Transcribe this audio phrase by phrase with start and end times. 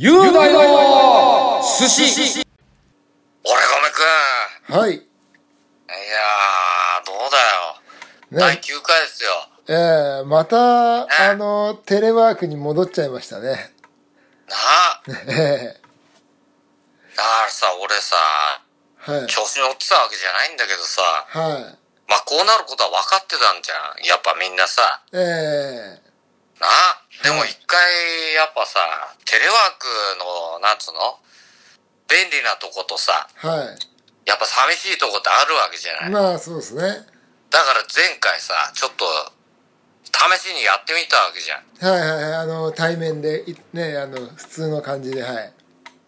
[0.00, 4.78] 雄大の寿司俺ごめくん。
[4.78, 4.92] はい。
[4.92, 7.16] いやー、どう
[8.30, 8.46] だよ。
[8.46, 9.30] 第ね、9回ですよ。
[9.66, 13.74] えー、また、あの、テレワークに戻っちゃいましたね。
[14.46, 15.02] なあ。
[15.26, 15.80] え
[17.16, 19.26] だからさ、俺さ、ー、はい。
[19.26, 21.62] 調子乗ってたわけじゃないんだけどさ、はい。
[22.08, 24.06] まあこうなることは分かってたんじゃん。
[24.06, 25.02] やっぱみんなさ。
[25.12, 25.98] え
[26.60, 27.07] なあ。
[27.22, 27.82] でも一回、
[28.34, 28.78] やっぱさ、
[29.24, 29.86] テレワーク
[30.18, 31.18] の、なんつうの？
[32.08, 33.78] 便利なとことさ、ー、はい。
[34.24, 36.10] やっぱ寂しいとこってあるわけじゃない？
[36.10, 36.82] まあ、そうですね。
[37.50, 39.04] だから前回さ、ちょっと、
[40.08, 41.64] 試しにやってみたわけじゃん。
[41.92, 42.32] はいはいはい。
[42.34, 45.52] あの、対面で、いね、あの、普通の感じで、はい。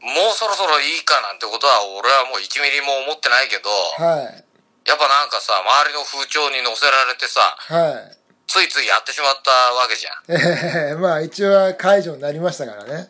[0.00, 4.44] もうそろそろいいかなんてことは俺はもう1ミリも思ってないけど、はい。
[4.88, 8.16] やっぱなんかさ、周りの風潮に乗せられてさ、はい。
[8.50, 10.22] ついついやってしまったわけじゃん。
[10.90, 12.90] えー、まあ、一応は解除になりましたからね。
[12.92, 13.08] ね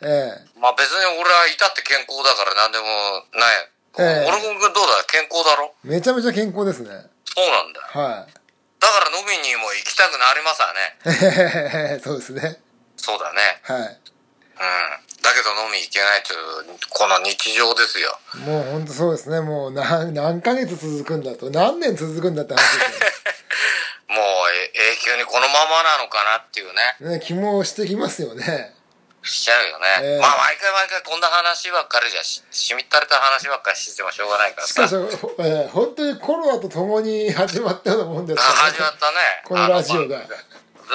[0.00, 0.06] え
[0.40, 0.58] え。
[0.58, 2.86] まあ別に俺はいたって健康だから何でも
[3.34, 3.68] ない。
[3.98, 5.04] ええ俺もどうだ？
[5.04, 5.74] 健康だろ？
[5.84, 6.88] ー、めちゃめちゃ健康ですね。
[7.28, 7.86] そうなんだよ。
[7.92, 8.32] はい。
[8.80, 12.00] だから飲みにも行きたくなりますわね。
[12.02, 12.56] そうですね。
[12.96, 13.60] そうだね。
[13.64, 13.80] はい。
[13.80, 13.90] うん。
[15.22, 18.18] だけど飲み行けないという、この日常ですよ。
[18.46, 19.40] もう本当そうですね。
[19.40, 21.50] もう何何ヶ月続くんだと。
[21.50, 23.20] 何年続くんだって話です
[24.08, 26.96] もうえ永久にこのままなのかなっていうね。
[27.00, 27.10] よ。
[27.18, 28.74] ね、気もしてきますよね。
[29.22, 29.86] しちゃうよね。
[30.02, 34.72] ええまあ毎回毎回こんな話ばっかりじゃし、しみったれた話ばっかりしてもしょうがないからさ。
[34.72, 34.94] しかし、
[35.38, 39.16] えー本当にコロナと共に始まったようなもんですあから、始まったね。
[39.44, 40.18] このラジオが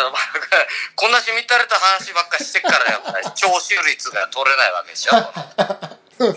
[0.95, 5.15] こんなしみったれた話ばっかりしてっからやっぱり 聴取率が取れないわけでしょ。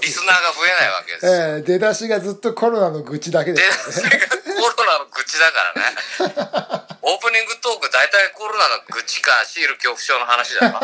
[0.03, 1.33] リスナーが増えないわけですよ。
[1.33, 6.89] えー出だしがずっとコロナの愚痴だけでですそれがコロナの愚痴だからね。
[7.03, 10.81] オープニングトーク大体コロナの愚痴かシール恐怖症の話だろ。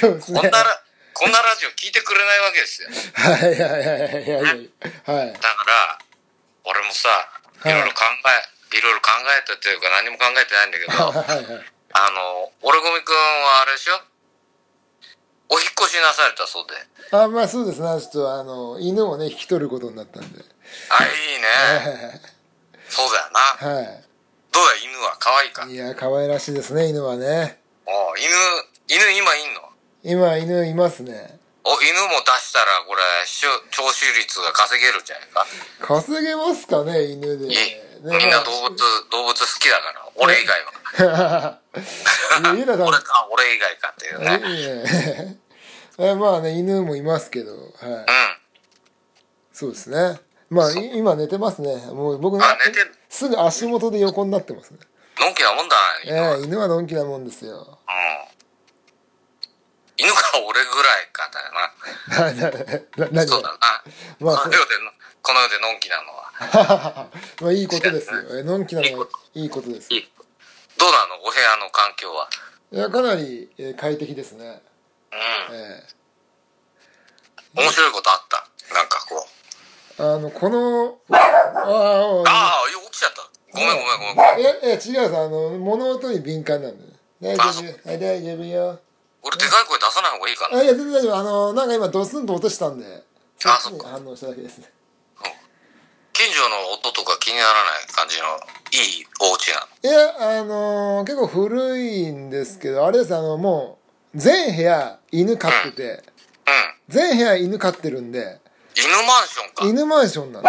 [0.00, 0.40] そうですね。
[0.40, 0.80] こんなら、
[1.14, 2.88] こんなラジオ聞いてくれないわけですよ。
[3.14, 4.70] はいはいはいはいはい
[5.06, 5.32] はい。
[5.32, 5.98] だから、
[6.64, 7.08] 俺もさ、
[7.64, 11.64] いろいろ考え、いろいろ考えたというか何も考えてないんだけど、は いはいはい。
[11.94, 14.00] あの、俺ごみくんはあれでしょ？
[15.48, 16.76] お引っ越しなされたそうで。
[17.16, 17.88] あ、まあそうですね。
[18.00, 20.44] ちょっとあの、犬をね、引き取ることになったんで。
[20.90, 22.20] あ、いいね。
[22.90, 23.40] そうだよな。
[23.40, 23.82] は
[24.52, 25.16] どうだ、犬は？
[25.18, 25.64] 可愛いか？
[25.64, 25.70] い。
[25.72, 27.60] いや、可愛らしいですね、犬はね。
[27.86, 28.28] お犬、
[28.88, 29.62] 犬今いんの？
[30.02, 31.38] 今、犬いますね。
[31.64, 35.46] お、犬も出したら、これ、しゅ聴取率が稼げるんじゃないか？
[35.80, 37.87] 稼げますかね、犬で。
[38.02, 38.76] みんな動物、
[39.10, 40.08] 動物好きだから。
[40.16, 41.58] 俺以外は。
[42.38, 44.40] 俺か、俺以外かっていうね。
[44.46, 45.38] いいね
[45.98, 48.06] えまあね犬もいますけど、はい、うん。
[49.52, 54.78] そうですねまあい今寝てますねもう僕のあ寝てるすぐ足元で横になってますね
[55.18, 56.36] のんきなもんだ犬は。
[56.36, 58.38] え犬はのんきなもんですようん。
[59.98, 60.16] 犬が
[60.46, 63.26] 俺ぐらいかだよな。
[63.26, 63.58] そうだな。
[64.20, 64.92] まあこの世での、
[65.28, 67.06] この世でのんきなのは。
[67.44, 69.90] まあいいことですよえのんきなのはいいことです。
[69.90, 69.96] ど
[70.88, 71.16] うなの？
[71.22, 72.30] お部屋の環境は？
[72.72, 74.62] いやかなり、えー快適ですね
[75.12, 75.16] う
[75.52, 75.54] ん。
[75.54, 75.84] え
[77.54, 78.48] 面白いことあった？
[78.74, 79.26] なんかこ
[79.98, 80.02] う。
[80.02, 83.28] えあのこのああああ、よ起きちゃった。
[83.52, 84.40] ごめんごめんごめんごめん。
[84.40, 88.80] いやいや違うさあの物音に敏感なんで大丈夫はい大丈夫よ
[89.22, 90.58] 俺でかい声出さない方がいいかな。
[90.58, 93.04] あいや全然大丈夫あのなんか今ドスンと落としたんで
[93.38, 94.72] そっちそっかに反応しただけですね
[96.18, 98.26] 近所の音とか気にならない感じの
[98.72, 99.68] いいお家なの？
[99.88, 103.78] いやあのー結構古いんですけどあれですあのも
[104.12, 106.02] う全部屋犬飼っててうん。
[106.88, 108.40] 全部屋犬飼ってるんで
[108.74, 109.64] 犬マンションか。
[109.64, 110.48] 犬マンションなんで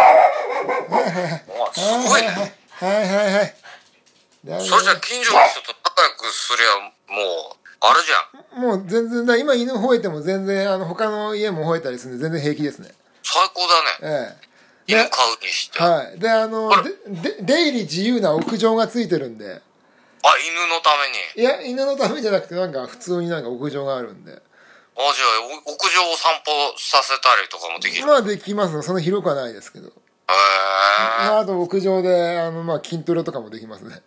[1.48, 2.28] おすごいね。
[2.28, 3.54] はいはいはい
[4.42, 7.20] それじゃ近所の人と仲良くすりゃ、も
[7.52, 8.62] う、あれじゃん。
[8.62, 12.88] もう全然だ今犬吠えても全然あの他の家も吠えたりするんで全然平気ですね
[13.22, 14.32] 最高だね。
[14.32, 14.49] ええ
[14.90, 15.80] 犬飼うにして。
[15.80, 16.90] あ、はいであのあで
[17.38, 19.62] で出入り自由な屋上がついてるんで
[20.40, 21.16] 犬のために。
[21.36, 28.02] いや犬のためじゃなくてなんか普通になんか屋上があるんであ、じゃあ、お屋上を散歩させたりとかもできる。
[28.02, 29.90] へまあできますそんな広くはないですけどえ。
[30.28, 34.02] まあ、あと屋上であの、まあ、筋トレとかもできますね。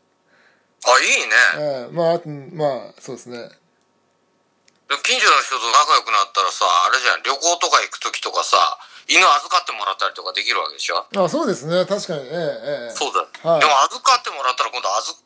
[0.86, 1.86] あ、いいね。
[1.86, 3.38] ええまあ、あとまあ、そうですね。
[3.38, 8.78] で近所の人と仲良くなったらさ、あれじゃん、旅行とか行く時とかさ、
[9.08, 11.06] 犬預かってもらったりとかできるわけでしょ？
[11.16, 11.86] あそうですね。
[11.86, 13.22] 確かに、ええええそうだ。
[13.50, 15.22] はいでも預かってもらったら今度預、預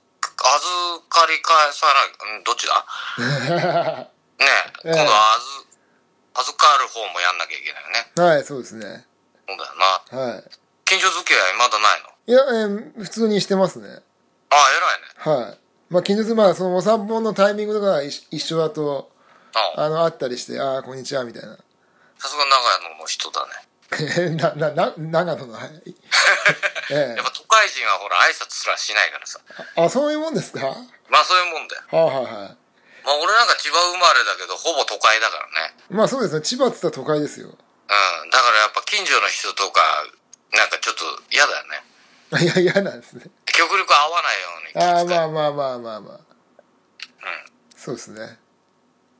[1.09, 2.85] かり返さない、うん、どっちだ？
[4.39, 4.45] ね
[4.85, 5.65] え、ええ今度預、
[6.41, 8.11] 預かる方もやんなきゃいけないよね。
[8.17, 9.05] はい、そうですね。
[9.47, 10.33] そうだよな。
[10.33, 10.43] はい。
[10.85, 12.09] 近所付き合いまだないの？
[12.27, 13.87] いや、ええ普通にしてますね。
[14.49, 14.59] ああ、
[15.25, 15.43] 偉いね。
[15.45, 15.59] はい。
[15.89, 19.09] まあ、近日、まあ、そのお散歩のタイミングとかが一一緒だと、
[19.77, 21.57] ああのあったりしてああこんにちはみたいな
[22.19, 23.66] さすが長野の人だね。
[24.35, 25.69] ななな長野のはい。
[26.91, 29.39] えやっぱ都会人はほら挨拶すらしないからさ。
[29.77, 30.65] えあそういうもんですか？
[30.67, 30.75] は
[31.09, 31.81] まあそういうもんだよ。
[31.91, 32.57] あはいはい。
[33.03, 35.75] まあ俺なんか千葉生まれだけど、ほぼ都会だからね。
[35.89, 36.41] まあそうですね。
[36.41, 37.47] 千葉っつったら都会ですよ。
[37.47, 38.29] うん。
[38.29, 39.81] だからやっぱ近所の人とか、
[40.51, 41.83] なんかちょっと嫌だよね。
[42.43, 43.23] いや嫌なんですね。
[43.45, 46.19] 極力会わないように気ああまあまあまあまあまあ。
[47.77, 48.37] そうですね。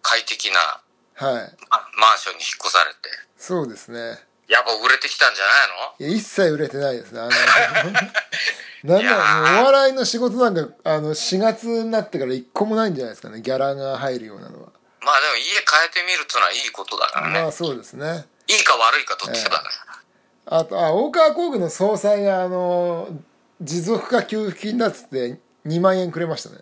[0.02, 0.82] 快適な
[1.16, 1.58] はい。
[1.70, 3.10] あマンションに引っ越されて。
[3.38, 5.68] そうですねやっぱ売れてきたんじゃない
[6.00, 6.08] の？
[6.08, 7.32] いや一切売れてないですねあの。
[8.84, 14.70] なんだろうお笑いの仕事なんかあの4月になってから一個もないんじゃないですかねギャラが入るようなのは。
[15.02, 17.42] まあでも家変えてみるっていうのはいいことだからね。
[17.42, 18.26] まあそうですね。
[18.48, 19.70] いいか悪いかどっちかだね。
[20.46, 23.10] あとあ大川工具の総裁があの
[23.60, 26.58] 持続化給付金だっつって2万円くれましたね。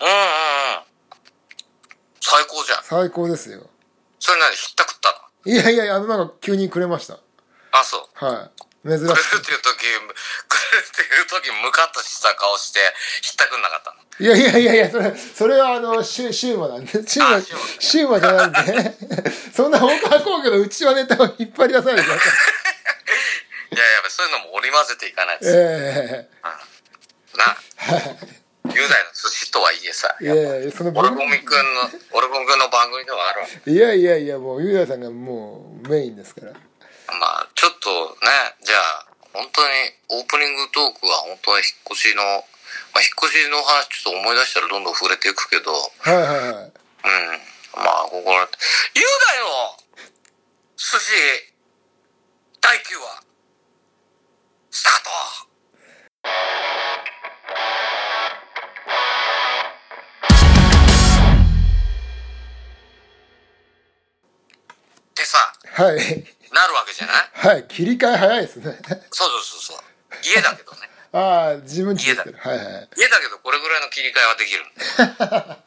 [0.00, 0.20] うんうんうん。
[2.20, 2.84] 最高じゃん。
[2.84, 3.68] 最高ですよ。
[4.18, 5.52] それ何ひったくったの？
[5.52, 7.18] いやいやあのなんか急にくれました
[7.80, 8.24] あ、そう。
[8.24, 12.80] はい珍しくれるくっていう時、くれるっていう時、 ムカッとした顔して、
[13.20, 13.96] ひったくんなかったの。
[14.18, 17.42] いやいやいやいやそれそれはあのシュシューマなんでシューマあ
[17.78, 18.94] シューマじゃないんで
[19.54, 22.32] そんな大川工具のうちわネタを引っ張り出さないでください
[23.76, 25.44] いやいや、そういうのも織り交ぜていかないと。
[25.44, 26.28] え
[27.36, 27.58] な。
[27.88, 28.36] えはい
[28.74, 33.46] 雄大の寿司とはいえさ、いやいやそのオルゴミくんの、オルゴミくんの番組ではあるわ。
[33.64, 36.52] いやいやいやもうゆうやさんがもうメインですから
[37.14, 39.74] まあ、ちょっとね、じゃあ、本当に
[40.08, 46.72] オープニングトークは本当に引っ越しの、まあ、引っ越しの話ちょっと思い出したらどんどん触れていくけど、はいはいはい。
[46.72, 46.72] うん。
[47.76, 48.48] まあ、ここら、
[48.94, 49.76] 雄大の
[50.76, 51.12] 寿司
[52.60, 53.22] 第9話、
[54.70, 55.10] スタート！
[65.10, 67.30] ってさ、はいなるわけじゃない？
[67.32, 68.64] はい切り替え早いですね。
[69.10, 69.78] そうそうそうそう。
[70.24, 70.90] 家だけどね。
[71.12, 72.38] ああ自分ちですけど。
[72.38, 72.88] はいはい。
[72.96, 74.74] 家だけどこれぐらいの切り替えはできるん
[75.18, 75.58] だ か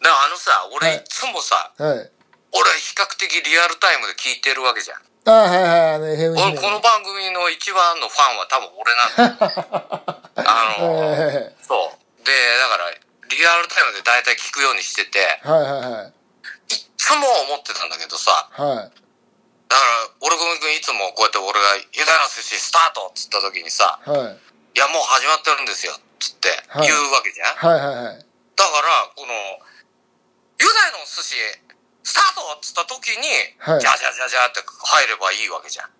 [0.00, 0.70] らあのさ、はい。
[0.74, 2.10] 俺いつもさ、はい。
[2.52, 5.02] 俺比較的リアルタイムで聞いてるわけじゃん。
[5.24, 10.22] ああはいはいあの俺この番組の一番のファンは多分俺なんだよ。
[10.44, 12.24] あの、えそう。
[12.24, 12.90] で、だから、
[13.28, 16.74] リアルタイムで大体聞くようにしてて、えはいはいはい。
[16.74, 19.02] いっつも思ってたんだけどさ、はい
[19.72, 24.36] だから、俺ごめんくんいつもこうやって俺が、ユダの寿司スタートっつった時にさ、はい
[24.76, 27.56] いやもう始まってるんですよ、つってはい言うわけじゃん。
[27.56, 28.20] はいはいはい
[28.52, 29.32] だから、この、
[30.60, 31.40] ユダの寿司、
[32.04, 33.24] スタートっつった時に、
[33.56, 35.90] はいじゃじゃじゃじゃって入ればいいわけじゃん。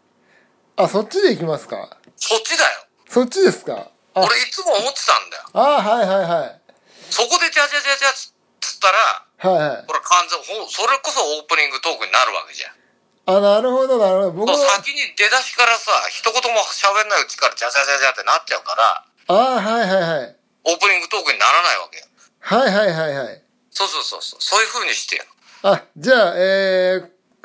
[0.77, 1.97] あそっちで行きますか？
[2.17, 2.85] そっちだよ。
[3.09, 3.89] そっちですか？
[4.13, 5.45] あ俺いつも思ってたんだよ。
[5.53, 6.61] あはいはいはい
[7.09, 12.82] そこでじゃじゃじゃじゃっつったら、はいはいこれ完全、ほんそれこそオープニングトークになるわけじゃん。
[13.25, 14.47] あなるほどなるほど。
[14.47, 14.57] 僕は。
[14.57, 20.37] 先に出だしからさ、一言も喋んないうちからじゃじゃじゃじゃってなっちゃうから、あはいはいはい。
[20.65, 22.07] オープニングトークにならないわけよ。
[22.41, 23.43] はいはいはいはい。
[23.71, 24.41] そうそうそうそう。
[24.41, 25.25] そういう風にしてよ。
[25.63, 27.03] あじゃあえ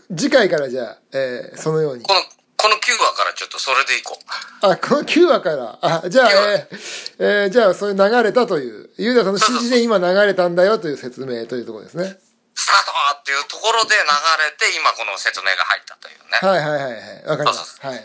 [0.09, 2.03] ー、次回からじゃあ、えー、そのように。
[2.03, 2.21] この、
[2.57, 4.65] この9話からちょっとそれでいこう。
[4.65, 5.77] あこの9話から。
[5.81, 8.89] あじゃあ9話えー、えー、じゃあそういう流れたという。
[8.97, 12.17] ユーダさんの指示で今流れたんだよという説明というところですね
[12.57, 16.41] スタートっていうところで流れて、今この説明が入ったというね。
[16.41, 17.25] はいはいはいはい。
[17.29, 17.77] わかります。
[17.77, 18.01] そうはい。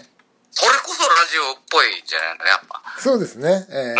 [0.52, 2.82] それこそラジオっぽいんじゃないのやっぱ。
[3.00, 3.66] そうですね。
[3.72, 3.96] え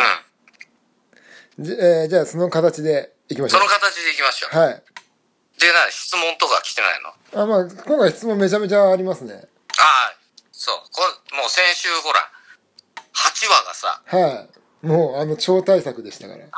[1.56, 1.64] うん。
[1.64, 4.56] ーじえーじゃあその形でいきましょそうの形でいきましょう。
[4.56, 4.82] はい。
[5.59, 7.09] で、なに質問とか来てないの？
[7.40, 9.49] ああまあ今回質問めちゃめちゃありますね。
[9.80, 10.12] あ、
[10.52, 10.76] そう。
[10.92, 11.00] こ
[11.32, 12.21] れもう先週ほら、
[13.16, 16.40] 8話がさ、はいもうあの超大作でしたから。
[16.42, 16.50] 8話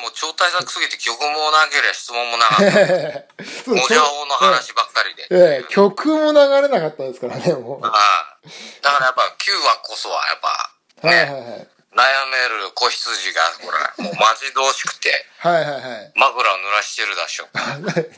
[0.00, 3.44] もう超大作すぎて曲もなければ質問もなかった。
[3.44, 5.26] そうもじゃおの話ばっかりで。
[5.30, 7.86] ええ曲も流れなかったですからねもう。
[7.86, 8.38] ああ。
[8.82, 11.68] だからやっぱ9話こそはやっぱ、はいね、はいはい。
[11.98, 16.12] 悩める子羊が、ほら、もう待ち遠しくて、はいはいはい。
[16.14, 17.48] 枕を濡らしてるでしょ。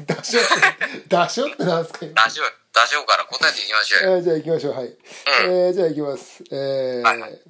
[0.06, 2.04] ダショってダショってなんですか？
[2.04, 2.50] 今ラジオ、ラ
[2.86, 4.16] ジオから答えていきましょうよ。
[4.16, 4.74] えーじゃあ行きましょう。
[4.74, 4.96] はい、
[5.44, 6.44] えーじゃあ行きます。
[6.50, 7.40] えー、はいはい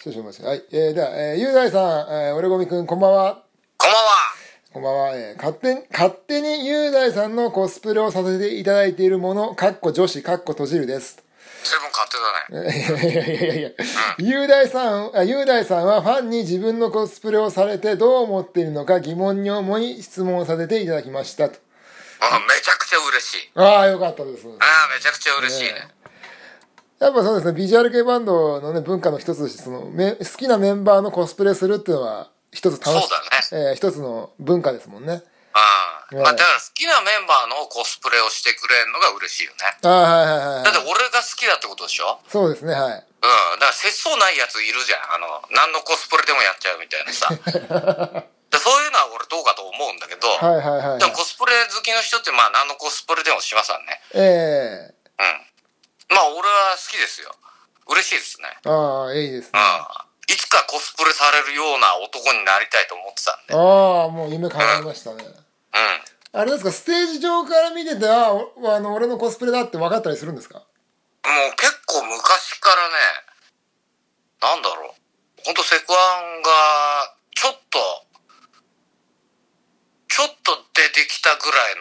[0.00, 0.62] 少々お待ちはい。
[0.70, 3.42] えー、では、えー、雄大さん、えー、俺ごみくんこんばんは。
[3.76, 4.10] こんばんは。
[4.72, 11.20] こんばんは、えー、勝手に勝手に雄大さんのコスプレをさせていただいているものかっこ女子かっこ閉じるです。
[11.64, 13.10] 随分勝手だね。
[13.10, 13.70] いやいやいやいや
[14.18, 21.58] 雄大さんあ雄大さんはファンに自分のコスプレをされてどう思っているのか疑問に思い質問させていただきましたと。
[22.20, 23.50] あめちゃくちゃ嬉しい。
[23.56, 24.46] ああよかったです。
[24.46, 25.72] ああ、めちゃくちゃ嬉しいね。
[25.72, 25.88] ね
[27.00, 33.10] やっぱそうですねビジュアル系バンドのね文化の一つとしてそのめ好きなメンバーのコスプレするっていうのは一つ楽しそう
[33.52, 35.58] だねえー一つの文化ですもんねあ
[36.02, 36.06] あ。
[36.10, 39.76] うんまあ、だから好きなメンバーのコスプレをしてくれるのが嬉しいよね。
[39.84, 42.16] あはいはいはいだってはい俺が好きだってことでしょ？
[42.28, 43.60] そうですねはいうん。
[43.60, 45.14] だから節操ないやついるじゃん。
[45.14, 47.28] あの、何のコスプレでもやっちゃうみたいなさ。
[48.48, 54.00] でそういうのは俺どうかと思うんだけど、はいはいはいでもコスプレ好きの人ってまあ何のコスプレでもしますわね。
[54.14, 55.47] ええうん。
[56.10, 57.34] まあ俺は好きですよ。
[57.88, 58.48] 嬉しいですね。
[58.64, 60.34] ああいいですねうん。
[60.34, 63.54] いつかコスプレされるような男になりたいと思ってたんで。
[63.54, 63.60] うん。
[63.60, 65.24] ああもう夢叶いましたね
[66.32, 70.58] あれですかステージ上から見ててあおあの俺のコスプレだって分かったりするんですか？
[70.58, 72.94] もう結構昔からね、
[74.42, 75.42] なんだろう。
[75.44, 77.78] ほんとセクアンが、ちょっと、
[80.08, 81.76] ちょっと出てきたぐらい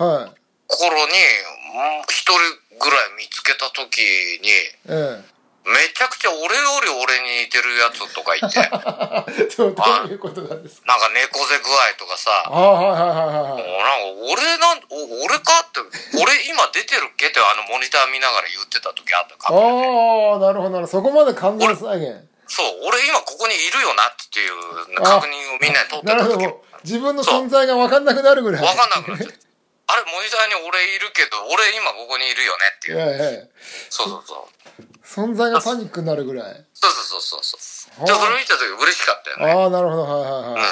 [0.00, 0.32] のはい
[0.66, 1.59] 頃に、うん
[2.08, 2.38] 一人
[2.78, 4.00] ぐらい見つけた時
[4.42, 4.48] に、
[4.88, 5.22] え
[5.60, 10.88] めちゃくちゃ俺より俺に似てるやつとかいて、なんかえどういうことなんですか？
[11.12, 15.84] 猫背具合とかさ、ああはいはいはいはいもうなんか俺なん、お俺かって、
[16.16, 19.52] 俺今出てるっけってあのモニター見ながら言ってた時あったか。
[19.52, 20.98] ああなるほどなるほど。
[20.98, 22.24] そこまで完全再現。
[22.48, 26.40] そう、俺今ここにいるよなっていう確認をみんなに取ってた時なるほど。
[26.40, 28.62] もう自分の存在が分かんなくなるぐらい。
[28.64, 29.49] わかんなくなっちゃって。
[29.90, 32.98] あれ、モニターに俺いるけど、俺今ここにいるよねっていう。
[32.98, 33.50] ええ
[33.90, 34.60] そうそうそう。
[35.02, 37.56] 存在がパニックになるぐらいそうそうそうそ
[38.02, 39.52] うじゃあそれ見た時嬉しかったよね。
[39.52, 40.54] ああなるほどはいはいうん。
[40.54, 40.64] はい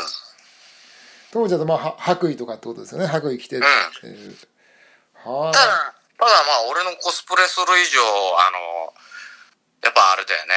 [1.31, 4.37] 当時だとまあは白衣とかってことですよね白衣着てっていう
[5.27, 8.01] はただ、ただまあ俺のコスプレする以上、
[8.39, 8.95] あの、
[9.83, 10.55] やっぱあれだよね。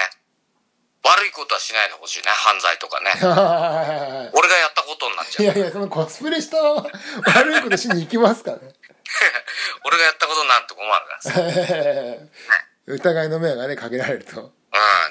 [1.04, 2.26] 悪いことはしないでほしいね。
[2.30, 3.12] 犯罪とかね。
[4.34, 5.44] 俺がやったことになっちゃ。
[5.44, 8.58] いうやいやそのコスプレした悪いことしに行きますかね
[9.84, 11.32] 俺がやったことになると困るからさ。
[12.88, 14.46] 疑いの目がねかけられるとう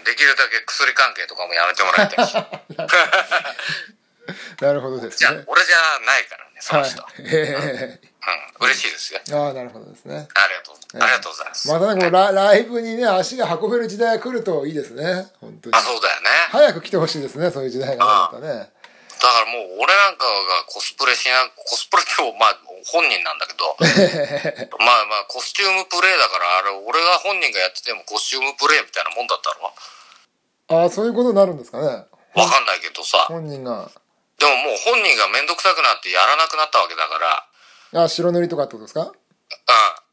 [0.01, 0.05] ん。
[0.05, 2.35] できるだけ薬関係とかもやめてもらいたいし。
[4.61, 7.03] なるほどですじゃ俺じゃないからね、その人。
[7.03, 8.10] はいえうん。
[8.61, 9.21] 嬉しいですよ。
[9.31, 10.15] えああなるほどですね。
[10.35, 11.03] ありがとう。
[11.03, 11.69] ありがとうございます。
[11.69, 15.31] またねこのラライブにね足が運べる時代が来るといいですね。
[15.41, 15.77] 本当に。
[15.77, 16.29] あ、そうだよね。
[16.51, 18.31] 早く来てほしいですねそういう時代が。
[18.41, 18.71] ねね。
[19.21, 22.57] だからもう俺なんかがコスプレしな、コスプレ今日、まあ
[22.89, 23.77] 本人なんだけど、
[24.81, 29.73] まあまあコスチュームプレイだから、あれ俺が本人がやっててもコスチュームプレイみたいなもんだったろ。
[30.81, 31.85] ああそういうことになるんですかね。
[32.33, 33.29] わかんないけどさ。
[33.29, 33.91] 本人が。
[34.39, 37.45] でももう本人がめんどくさくなってやらなくなったわけだから、
[37.95, 39.13] あ白塗りとかってことですか？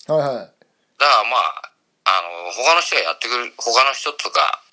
[0.10, 0.16] うん。
[0.16, 0.46] はいはい。
[0.46, 0.54] だか
[0.98, 1.72] らまあ、
[2.06, 4.64] あの、他の人がやってくれる、他の人とか、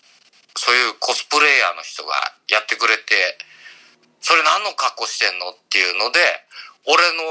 [0.56, 2.14] そういうコスプレイヤーの人が
[2.48, 3.36] やってくれて、
[4.20, 6.20] それ何の格好してんのっていうので、
[6.86, 7.22] 俺の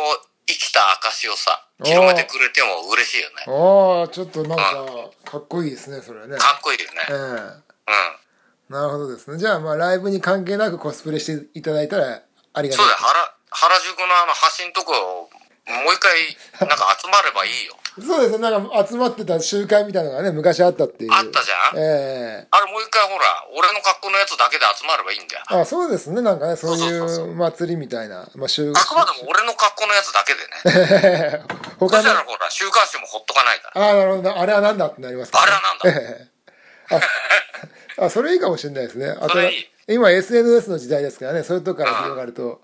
[0.46, 3.46] 生きた証をさ、広めてくれても嬉しいよね。
[3.48, 4.86] ああちょっとなんか
[5.26, 6.38] かっこいいですねそれはね。
[6.38, 7.00] かっこいいよね。
[7.10, 7.16] ええ。
[7.16, 7.64] うん。
[8.70, 9.38] なるほどですね。
[9.38, 12.22] じゃあまあライブに関係なくコスプレしていただいたら
[12.54, 12.86] ありがたい。
[12.86, 15.30] そうだよ、原、原宿のあの橋んとこ、
[15.68, 17.76] もう一回、なんか集まればいいよ。
[18.02, 18.50] そうですね。
[18.50, 21.14] なんか集まってた集会みたいなのがね昔あったっていう。
[21.14, 21.78] あったじゃん？
[21.78, 22.48] ええ。
[22.50, 25.44] あれもう一回ほら、俺の格好のやつだけで集まればいいんだよ。
[25.48, 26.22] あそうですね。
[26.22, 31.44] なんかねそういそう祭りみたいなまあ集あくまでも俺の格好のやつだけでね。
[31.80, 33.86] そ他のしたらほら、週刊誌もほっとかないから。
[33.86, 34.38] ああなるほど。
[34.40, 35.90] あれはなんだってなりますから、あれはなんだ。
[35.90, 36.30] え
[36.98, 37.02] え
[38.02, 39.10] ああそれいいかもしれないですね。
[39.22, 39.70] あとそれいい。
[39.88, 41.44] 今 SNS の時代ですからね。
[41.44, 42.62] そういうとこから広がると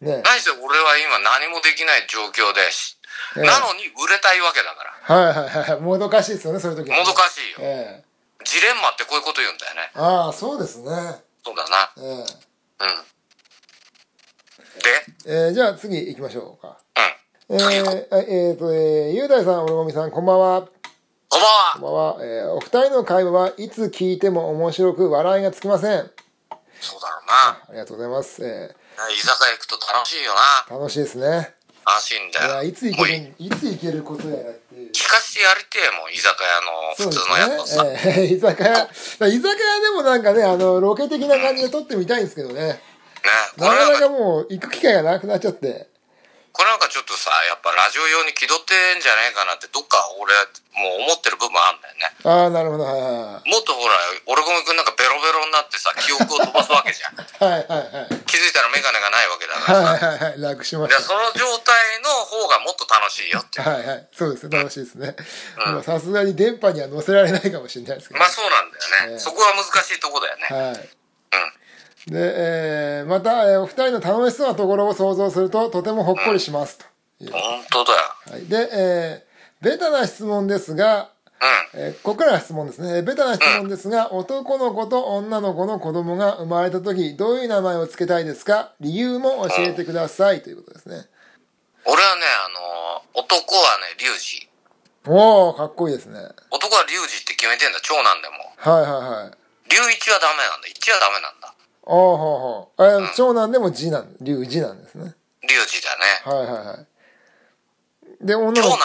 [0.00, 2.98] ね何せ俺は今何もできない状況です。
[3.36, 4.92] ええなのに売れたいわけだから。
[5.16, 7.58] はいはいはいもどかしいですよねそういう時もどかしいよ。
[7.60, 8.04] ええ
[8.44, 9.90] ジレンマってこういうこと言うんだよね。
[9.94, 10.86] ああそうですね
[11.44, 11.90] そうだな。
[11.96, 12.26] えうん。
[14.82, 14.90] で、
[15.26, 16.78] ええーじゃあ次行きましょうか
[17.48, 17.60] うん。
[17.60, 20.62] えー、はいえーと、えー、雄大さん、俺もみさん、こんばんは。
[21.28, 21.82] こんばんはこん。
[21.82, 22.16] ばんは。
[22.20, 26.10] えーお二人の会話はいつ聞いても面白く笑いがつきません。
[26.50, 27.20] あそうだろ
[27.64, 27.72] うな。
[27.72, 28.44] りがとうございます。
[28.46, 28.74] え
[29.10, 30.40] 居酒屋行くと楽しいよな。
[30.68, 31.54] ー楽しいですね。
[31.86, 32.68] 楽しいんいや、だよ。
[32.68, 34.90] いつ行もうける、いつ行けることやらっていう。
[34.90, 36.60] 聞かしてやりてえもん、居酒屋
[37.06, 37.84] の普通のやつをさ。
[37.84, 38.00] ね。
[38.04, 38.72] え ー居酒屋、
[39.28, 42.60] 居酒屋でもなんかね、あの、ロケ的な感じで撮ってみたいんですけどね。
[42.66, 42.80] ね。
[43.58, 45.88] こなかなかもう行く機会がなくなっちゃって。
[46.56, 50.32] これなんかちょっとさ、やっぱラジオ用に気取ってんじゃねえかなって、どっか俺、
[50.72, 52.08] もう思ってる部分あんだよね。
[52.24, 52.84] ああ、なるほど。
[52.84, 53.96] はいはいもっとほら、
[54.26, 57.16] 俺ごめくんなんかベロベロになってさ、記憶を飛ばすわけじゃん。
[57.16, 57.64] はい。
[57.68, 58.24] はいはいはい。
[58.24, 60.08] 気づいたらメガネがないわけだからさ。
[60.08, 60.56] はいはいはい。
[60.56, 61.02] 楽しましでた。
[61.02, 63.60] その状態の方がもっと楽しいよって。
[63.60, 64.08] はいはい。
[64.12, 64.58] そうですね。
[64.58, 65.16] 楽しいですね。
[65.84, 68.20] さすがに電波には載せられないかもしれないですけど。
[68.20, 69.12] まあそうなんだよね。
[69.12, 70.48] ええそこは難しいとこだよね。
[70.50, 70.88] はい。
[72.06, 76.78] で、えーまた、えーお二人の楽しそうなところを想像すると、とてもほっこりします。
[76.78, 76.84] と
[77.24, 77.32] いう。
[77.32, 77.40] 本
[77.72, 77.98] 当だよ。
[78.32, 79.26] はい、で、えー
[79.64, 81.10] ベタな質問ですが、
[81.74, 81.80] うん。
[81.80, 82.98] えーここからが質問ですね。
[82.98, 88.72] えーベタな質問ですが、男の子と女の子の子供が生まれた時、どういう名前を付けたいですか？
[88.80, 90.42] 理由も教えてください。
[90.42, 91.06] ということですね。
[91.86, 94.48] 俺はね、あの、男はね、リュウジ。
[95.06, 96.18] おおかっこいいですね。
[96.50, 98.34] 男はリュウジって決めてんだ、長男でも。
[98.58, 98.90] はいはい
[99.24, 99.70] はい。
[99.70, 100.68] リュウイチはダメなんだ。
[100.68, 101.45] 一はダメなんだ。
[101.86, 103.04] おおほうほう。
[103.06, 105.14] え、長男でも次男、龍次なんですね。
[105.46, 106.04] リュウジだね。
[106.24, 106.86] はいはいはい。
[108.26, 108.78] で、女の子、長男、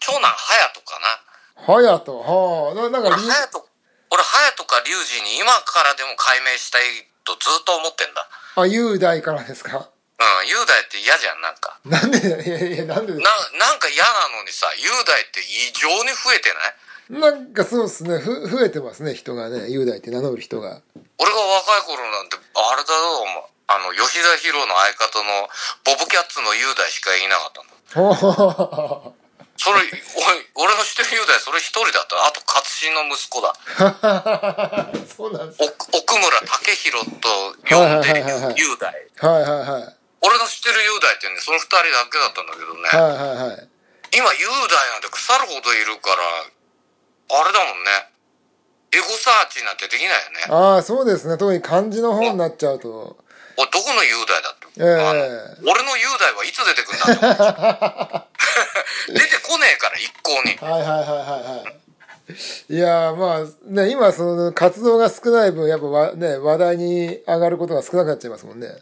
[0.00, 1.72] 長男、ハヤトかな。
[1.74, 3.68] はやと、はあ、ななんか俺、リハヤト、
[4.10, 6.82] 俺、ハヤトかリュウジに今からでも解明したい
[7.24, 8.26] とずっと思ってんだ。
[8.56, 9.90] あ、雄大からですか？
[10.18, 11.78] うん、雄大って嫌じゃん、なんか。
[11.84, 16.74] なんで、 いやいや、なんでなか、なんか嫌なのにさ、雄大って異常に増えてない？
[17.10, 20.80] なんかそうですね、ふ、増えてますね、人がね、雄大って名乗る人が。
[21.18, 25.44] 俺が若い頃なんて、あれだぞ、お前あの、吉田博の相方の、
[25.84, 29.12] ボブキャッツの雄大しかいなかったんだ。
[29.58, 29.90] それ、おい
[30.54, 32.24] 俺の知ってる雄大、それ一人だった。
[32.24, 33.52] あと、勝新の息子だ。
[35.10, 35.58] そうなんです。
[35.60, 37.28] 奥奥村武弘と
[37.68, 38.94] 呼んで雄大。
[39.18, 39.96] はいはいはい。
[40.22, 42.88] 俺の知ってる雄大ってね、その二人だけだったんだけどね。
[42.88, 43.68] はいはいはい。
[44.14, 48.08] 今、雄大なんて腐るほどいるから、あれだもんね。
[48.92, 50.18] エゴサーチなんてできないよね。
[50.48, 51.36] ああ、そうですね。
[51.36, 53.18] 特に漢字の方になっちゃうと。
[53.56, 54.66] おい、どこの雄大だって。
[54.80, 58.24] ええあの俺の雄大はいつ出てくんだっ
[59.06, 60.56] て 出てこねえから、一向に。
[60.56, 61.74] はいはいはいはいはい。
[62.68, 68.66] いやーまあね、今その活動が少ない分、やっぱわね、話題に上がることが少なくなっちゃいますもんね。
[68.66, 68.74] うん。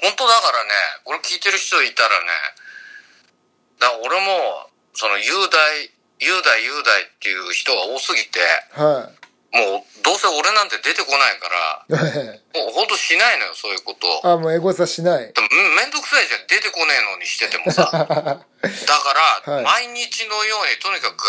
[0.00, 0.70] 本当だからね、
[1.04, 2.26] これ聞いてる人いたらね、
[3.80, 8.40] だから俺も、その雄大、雄大雄大っていう人が多すぎて、
[8.72, 9.10] は
[9.52, 12.38] もうどうせ俺なんて出てこないから、い。
[12.54, 14.06] もう本当しないのよ、そういうこと。
[14.22, 15.32] あ、もうエゴサしない。
[15.32, 17.90] でもうんめんどくさいじゃん、出てこねえのにしててもさ。
[17.90, 18.44] だか
[19.44, 21.26] ら、はい毎日のようにとにかく、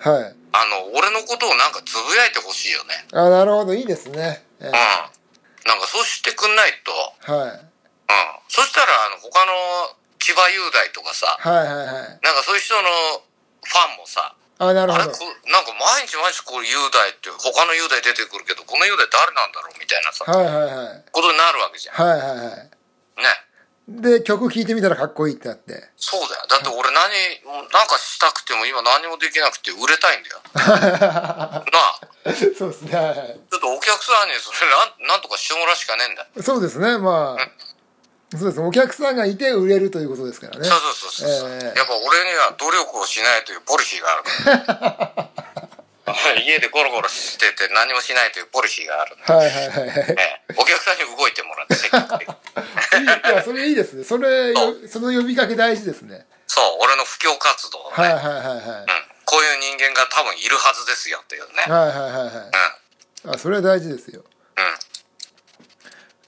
[0.00, 0.34] はい。
[0.52, 3.06] あの、俺のことをなんかつぶやいてほしいよね。
[3.12, 4.44] あ、なるほど、いいですね。
[4.60, 4.72] えうん。
[4.72, 7.50] なんかそうしてくんないと、えはい。
[7.50, 7.60] うん。
[8.48, 12.18] そしたら、あの、他の千葉雄大とかさ、はいはいはい。
[12.22, 13.22] なんかそういう人の
[13.62, 15.04] ファンもさ、あ、なるほど。
[15.04, 15.18] なんか
[15.78, 21.04] 毎日毎日こう雄大って、他の雄大出てくるけど、この雄大誰なんだろうみたいなさ、はいはいはい。
[21.12, 21.94] ことになるわけじゃん。
[21.94, 22.78] はいはいはい。
[23.22, 23.48] ね。
[23.88, 25.88] で、曲聴いてみたらかっこいいってなって。
[25.96, 26.46] そうだよ。
[26.50, 27.06] だって俺何、
[27.70, 30.42] なんかしたくても今何もできなくて売れたいんだよ。
[30.58, 32.00] なあ。
[32.58, 32.96] そうですね。
[32.96, 36.42] はいはいちょっとお客さんにそれなん、なんとかしてもらうしかねえんだよ。
[36.42, 37.67] そうですね、まあ。
[38.36, 38.60] そうです。
[38.60, 40.64] お客さんがいて売れるということですからね。
[40.64, 45.28] そうそうそうそう、ええやっぱ俺には努力をしないというポリシーがある。
[46.44, 50.04] 家でゴロゴロしてて何もしないというポリシーがあるはいはいはいはい。
[50.08, 50.16] え
[50.48, 52.34] えお客さんに動いてもらって積極的に
[53.04, 54.04] いや、それいいですね。
[54.04, 56.26] それ、よその呼びかけ大事ですね。
[56.46, 58.56] そう、俺の布教活動をね、はいはいはいはい。
[58.56, 58.86] うん、
[59.24, 61.64] こういう人間が多分いるはずですよっていうね。
[61.68, 63.34] はいはいはいはい。
[63.34, 64.24] あ、それは大事ですよ。
[64.56, 64.87] うん。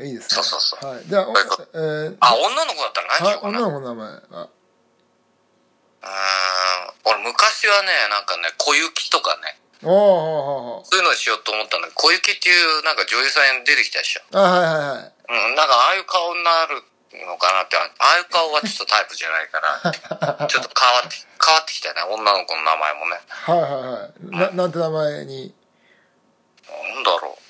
[0.01, 0.07] うん。
[0.09, 0.41] いいですね。
[0.41, 1.05] そうそうそうはい。
[1.05, 3.61] じゃあ、えー、あ、女の子だったら何しはいようかな？
[3.61, 4.49] う女の子の名前。
[6.03, 6.09] あー
[6.89, 7.01] ん。
[7.05, 14.21] 俺昔はね、なんかね、小雪とかね、おーほーほーほそういうのにしようと思ったんだけど、小雪っていうなんか女優さん出てきたでしょ。
[14.33, 14.39] ー。
[14.39, 15.13] あ、はいはいはい。
[15.51, 16.83] うん、なんかああいう顔になる
[17.27, 23.21] のかなって、ああいう顔はちょっとタイプじゃないから、 ちょっと変わって、変わってきたね、女の子の名前もね。
[23.29, 24.09] はいはいは
[24.49, 24.57] い。
[24.57, 25.55] な、なんて名前に？
[26.69, 27.43] なんだろう。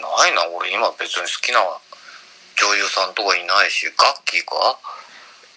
[0.00, 4.78] ないな、俺今別に好きな女優さんとかいないし、ガッキーか？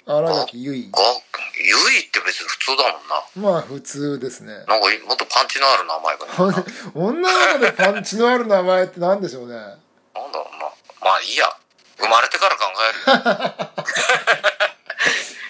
[0.05, 0.91] 荒垣結衣。
[0.91, 1.21] ガッ、
[1.61, 2.99] ユイって別に普通だも
[3.45, 3.51] んな。
[3.53, 4.53] まあ、普通ですね。
[4.53, 6.65] なんかもっとパンチのある名前がいいな。
[6.93, 9.53] 女の子でパンチのある名前って何でしょうね。
[9.53, 9.79] なんだ
[10.13, 10.65] ろうな。
[11.01, 11.45] まあいいや。
[11.97, 13.71] 生まれてから考える。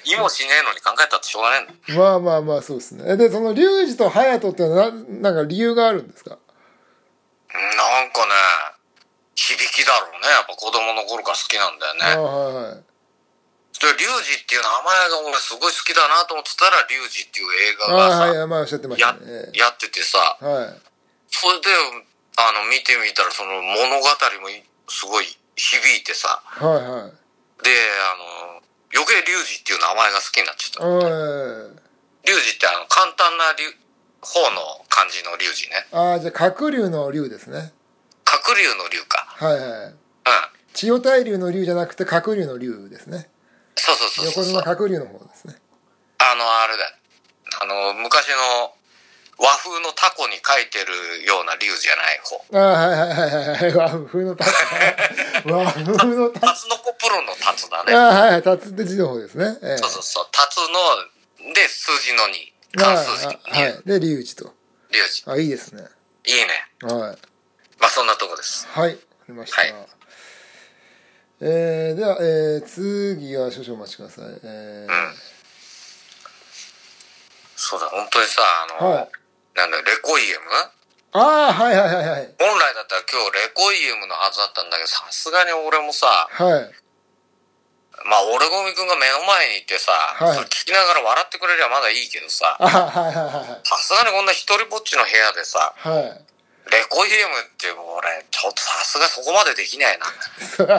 [0.04, 2.02] 意もしねえのに考えたってしょうがねえんだ。
[2.04, 3.06] まあまあまあ、そうですね。
[3.08, 6.38] えで、その、リュウジとハヤトってな、なんか理由があるんですか？
[7.54, 8.34] なんかね、
[9.42, 10.30] 響きだろうね。
[10.30, 12.06] やっぱ子供の頃から好きなんだよね。
[12.14, 12.92] はいはい。
[13.82, 20.78] で、リュウジっていう名前が俺すごい好きだなと思ってたら、リュウジっていう映画がさ、やっててさ、えはい。
[21.34, 21.74] それで、
[22.38, 24.54] あの、見てみたらその物語も
[24.86, 25.26] すごい
[25.58, 27.66] 響いてさ、はいはい。
[27.66, 28.62] で、あの、
[28.94, 30.86] 余計リュウジっていう名前が好きになっちゃった。
[30.86, 31.82] おい
[32.30, 33.74] リュウジってあの、簡単なリュ
[34.22, 35.88] 方の漢字のリュウジね。
[35.92, 37.74] ああ、じゃあ、鶴竜の竜ですね。
[38.26, 39.26] 鶴竜の竜か。
[39.38, 39.70] はいはい。
[39.88, 39.96] うん。
[40.74, 43.30] 千代大竜の竜じゃなくて、鶴竜の竜ですね。
[43.76, 45.56] そうそうそうそう横綱鶴竜の方ですね。
[46.20, 46.90] あの、あれだよ。
[47.62, 48.74] あの、昔の
[49.38, 52.38] 和風のタコに書いてるような竜じゃない方。
[52.54, 53.74] ああ、はいはいはいはい。
[53.76, 54.52] 和風のタツ。
[55.50, 57.92] 和風のタタツノコプロのタツだツ。
[57.92, 57.96] ね。
[57.96, 58.44] ああ、はいはい。
[58.44, 59.58] タツって字の方ですね。
[59.64, 60.28] ええそうそうそう。
[60.32, 62.54] タツの、で、数字の2。
[62.86, 63.52] ああ漢数字の2。
[63.52, 63.82] はい。
[63.84, 64.54] で、竜二と。
[64.92, 65.24] リュウジ。
[65.26, 65.88] あ、いいですね。
[66.26, 66.72] いいね。
[66.84, 67.18] はい。
[67.82, 68.68] まあ、そんなとこです。
[68.70, 68.92] はい。
[68.92, 69.62] わかりました。
[69.62, 69.74] はい
[71.44, 74.26] えー、では、えー、次は少々お待ちください。
[74.46, 75.14] えうん。
[77.56, 78.42] そうだ、本当にさ、
[78.80, 79.10] あの、はい
[79.58, 80.46] なんだ、レコイエム？
[81.14, 82.30] ー、ああ、はいはいはいはい。
[82.38, 86.72] 本来だったら今日レコイエムのはずだったんだけど、さすがに俺もさ、はい。
[88.06, 96.22] まあ、俺ゴミくんが目の前にいてさ、はいそれ聞きながら笑ってくれりゃまだいいけどさ、あはいはいはいさすがにこんな一人ぼっちの部屋でさ、はい。
[96.66, 96.82] はい。
[96.82, 100.06] レコイエムって俺、ちょっとさすがそこまでできないな。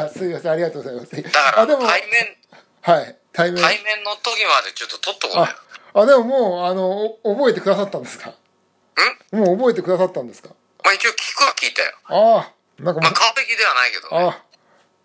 [0.09, 1.23] すいません、ありがとうございます。
[1.23, 2.37] だから、対面、
[2.83, 3.17] はい。
[3.33, 3.63] 対面。
[3.63, 5.49] 対面の時までちょっと取っとこうよ。
[5.95, 8.35] あ、あ、でももう、あの、お覚えてくださったんですか？
[9.33, 10.51] もう覚えてくださったんですか？
[10.85, 11.97] まあ一応聞くは聞いたよ。
[12.05, 14.43] ああ、なんかまあ完璧ではないけど、ね、あ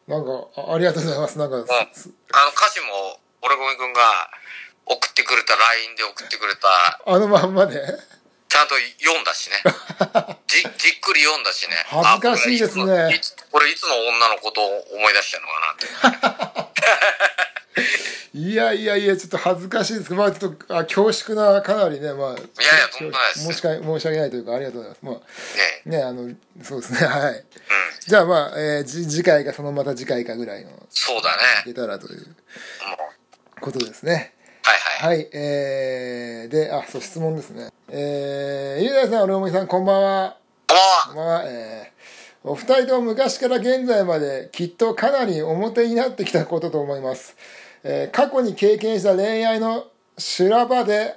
[0.07, 1.37] なんかあ、ありがとうございます。
[1.37, 1.63] なんか、
[1.93, 4.29] すすあの歌詞も、俺ゴミくんが
[4.85, 6.67] 送ってくれた、LINE で送ってくれた、
[7.05, 7.79] あのまんまで。
[8.49, 9.55] ちゃんと読んだしね。
[10.47, 11.75] じ、じっくり読んだしね。
[11.86, 16.77] 恥ずかしいですねあこれいつこれいつの女のことを思い出してるのかなって。
[18.38, 25.05] いやいやいや、ちょっと恥ずかしいですけど、まあちょっと、あ恐縮な、かなりね、まあ、いやいやとんでもないです申し訳申し訳ないというか、ありがとうございます。
[25.05, 25.21] まね
[25.88, 27.33] あ、ね、あの、そうですね、 はい。
[27.33, 27.43] うん。
[28.05, 31.73] じゃあまあ、えーじ次回かそのまた次回かぐらいの、そうだね。
[31.73, 32.36] たらという、
[33.60, 34.33] ことですね。
[34.63, 35.17] はいはい。
[35.17, 37.71] はい、えー、で、あ、そう、質問ですね。
[37.89, 40.38] えー、ゆうだいさん、おろもいさん、こんばんは。
[41.08, 47.38] こんばんはえー、お二人とも昔から現在まできっとかなり表になってきたことと思います。
[47.84, 49.86] えー過去に経験した恋愛の
[50.17, 51.15] 修羅場で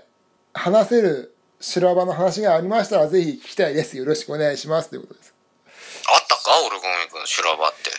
[0.54, 3.96] 話せる修羅場の話がありましたらぜひ聞きたいです。
[3.96, 4.90] よろしくお願いします。
[4.90, 5.34] ということです。
[6.06, 6.42] あったか？
[6.68, 7.90] 俺ゴミくん、修羅場って。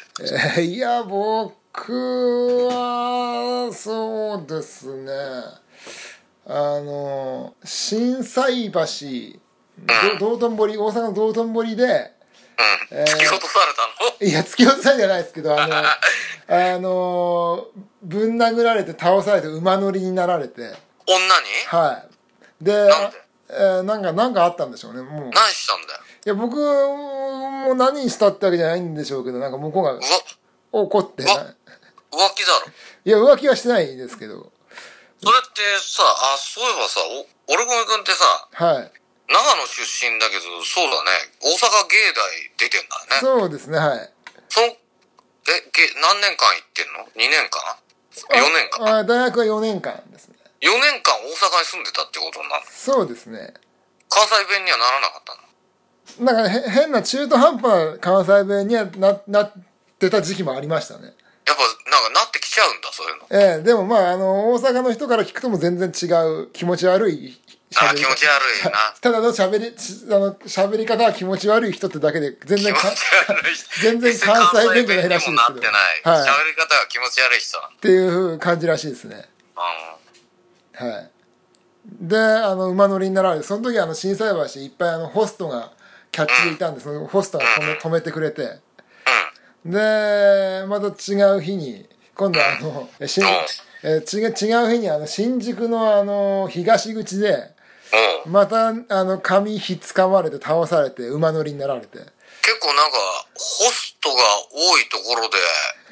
[0.61, 5.11] え ーいや、僕は、そうですね。
[6.53, 8.79] あの、心斎橋、
[10.19, 12.97] ど道頓堀、大阪の道頓堀で、うん。
[12.97, 14.29] えー突き落とされたの？
[14.29, 15.75] いや、突き落とされじゃないですけど、あの、
[16.75, 17.67] あの、
[18.03, 20.61] ぶん殴られて倒されて馬乗りになられて、
[21.07, 21.47] 女に？
[21.67, 22.03] は
[22.61, 22.63] い。
[22.63, 23.17] で、なんで？
[23.49, 25.27] えーなんか、なんかあったんでしょうね、もう。
[25.27, 25.99] い何したんだよ？
[26.25, 29.99] や、僕も何したってわけじゃないんでしょうけど、なんか向こうが
[30.71, 31.53] 怒って、浮気だろ。
[33.05, 34.51] いや、浮気はしてないですけど、
[35.21, 36.99] それってさ、あ、そういえばさ、
[37.47, 38.91] お俺ゴミくんってさ、はい。
[39.29, 42.25] 長野出身だけど、そうだね、大阪芸大
[42.57, 43.21] 出てんだね。
[43.21, 44.09] そうですね、はい。
[44.49, 44.75] その、え、
[45.71, 47.61] げ、何年間行ってんの ?2 年間
[48.33, 48.87] ?4 年間？
[48.87, 50.35] ああ大学は4年間ですね。
[50.61, 52.71] ?4 年間大阪に住んでたってことになるの？
[52.71, 53.53] そうですね。
[54.09, 56.33] 関西弁にはならなかったの？
[56.33, 59.53] なんかへ変な中途半端な関西弁にはななっ
[59.97, 61.13] てた時期もありましたね。
[61.45, 63.55] やっぱ、なんかなってきちゃうんだ、そういうの。
[63.57, 66.05] ええでもまあ、あの、大阪の人から聞くとも全然違
[66.43, 67.41] う気持ち悪い
[67.75, 68.93] あ、気持ち悪いな。
[68.99, 72.75] ただの喋り、しあの、喋り方は気持ち悪い人ってだけで、全然。
[73.81, 75.67] 全然関西弁じゃないらしいですけど。
[75.67, 77.57] はい喋り方が気持ち悪い人。
[77.57, 79.29] っていう感じらしいですね。
[79.55, 81.11] はい。
[81.85, 85.71] で、あの、馬乗りになられて、その時あの、心斎橋いっぱいあの、ホストが
[86.11, 88.59] キャッチでいたんで、そのホストが止め止めてくれて、
[89.65, 93.23] で、また違う日に、今度はあの、えしん
[93.83, 97.35] え違う違う日にあの、新宿のあの、東口で、うん。
[98.25, 98.31] うん。
[98.31, 101.99] またあの、髪ひっつかまれて倒されて、馬乗りになられて。
[102.43, 102.97] 結構なんか、
[103.33, 103.39] ホ
[103.71, 104.15] ストが
[104.51, 105.37] 多いところで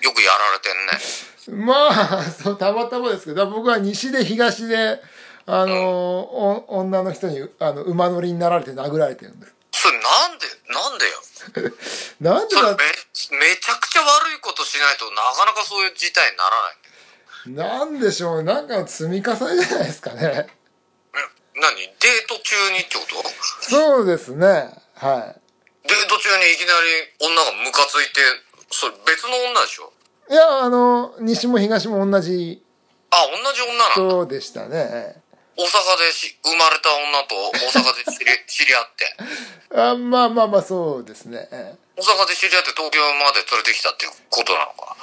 [0.01, 1.65] よくやられてんね。
[1.65, 4.99] まあ、そう、たまたまですけど、僕は西で東で、
[5.45, 9.53] あの、お女の人に、あの、馬乗りになられて殴られてるんです。
[9.79, 11.23] それなんで、なんでよ。
[12.19, 12.61] なんでだ？
[12.61, 16.43] それめ、めちゃくちゃ悪いことしないとなかなかそういう事態にな
[17.55, 17.79] らない。
[17.79, 20.19] なんでしょうなんかの積み重ねじゃないですかね。
[20.21, 20.49] え
[21.55, 21.75] 何？
[21.77, 23.69] デート中にってこと？
[23.69, 24.45] そうですね。
[24.95, 25.35] は
[25.87, 28.19] デート中にいきなり女がムカついて、
[28.69, 29.93] それ別の女でしょ？
[30.29, 30.33] い。
[30.33, 32.61] いや、あの、西も東も同じ
[33.11, 33.93] あ、同じ女なんだ。
[33.95, 35.21] 人でしたね。
[35.59, 39.17] 大阪でし生まれた女と大阪で知り 知り合って、
[39.75, 41.49] あまあまあまあ、そうですね。
[41.51, 44.95] 大阪で知り合って東京まで連れてきたっていうことなのか。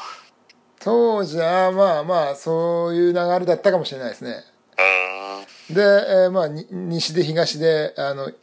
[0.80, 4.44] 当時は、まあまあ、そういう流れだったかもしれないですね。
[4.78, 5.74] うーん。
[5.74, 8.34] で、えーまあ、に西で東で、あの、ね、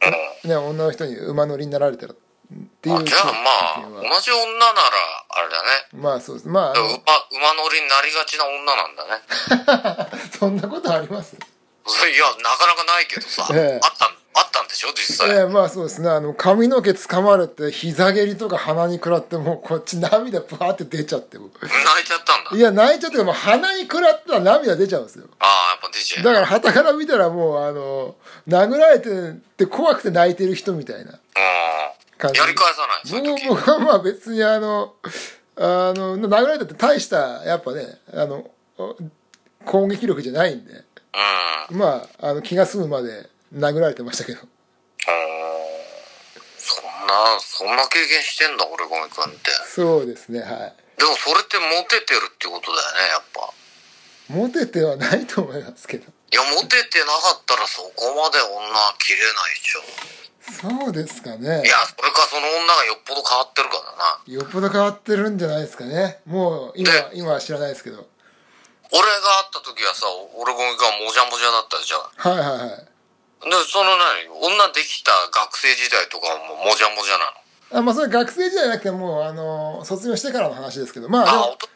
[0.56, 2.16] 女の人に馬乗りになられたらっ
[2.82, 3.32] ていうあじゃあま
[3.76, 3.80] あ、
[4.14, 4.90] 同じ女なら、
[5.30, 5.68] あれだね。
[5.94, 6.48] まあそうです。
[6.48, 6.94] まああ馬の、
[7.32, 9.04] 馬乗りになりがちな女なんだ
[10.12, 10.28] ね。
[10.38, 11.34] そんなことあります？
[12.14, 15.30] いや、なかなかないけどさ、ええあったん、あったんでしょ実際。
[15.30, 16.08] ええまあそうですね。
[16.08, 21.38] あの、髪の毛掴まれて、膝蹴りとか鼻に食らって、もうこっち涙ブワーって出ちゃって。
[21.38, 22.56] 僕泣いちゃったんだ。
[22.56, 25.26] いや、泣いちゃって、もう鼻に食らったら涙出ちゃうんですよ。
[25.38, 26.24] ああ、やっぱ出ちゃう。
[26.24, 28.14] だから、旗から見たらもう、あの、
[28.48, 31.18] 殴られてって怖くて泣いてる人みたいなうん。
[32.18, 32.40] 感じ。
[32.40, 33.46] やり返さない、そういう時。
[33.48, 34.94] 僕僕はまあ別にあの、
[35.56, 38.96] あの殴られたって大したやっぱねあのお
[39.64, 40.84] 攻撃力じゃないんでうん。
[41.70, 44.40] まああの気が済むまで殴られてましたけど
[46.58, 49.50] そんな、そんな経験してんだ、俺ゴミくんって。
[49.68, 53.52] そうですねはいでもそれってモテてるってことだよね、やっぱ。
[54.28, 59.80] モテてはないと思いますけどいや、モテてなかったらそこまで女は切れないでしょ。
[60.44, 64.20] そうですかねいや、それかその女がよっぽど変わってるからな。
[64.26, 68.06] よっぽど変わってるんじゃないですかねもう今で今は知らないですけど
[68.94, 70.06] 俺が会った時はさ、
[70.38, 72.06] 俺ゴミくんはもじゃもじゃだったじゃん。
[72.14, 72.86] はいはいはい。
[73.42, 74.30] で、その何？
[74.30, 77.34] 女できた学生時代とかはもうもじゃもじゃなの？
[77.80, 81.08] あまあそれ学生時代じゃなくてもうあの卒業してからの話ですけど。
[81.08, 81.68] まあであ、も大人、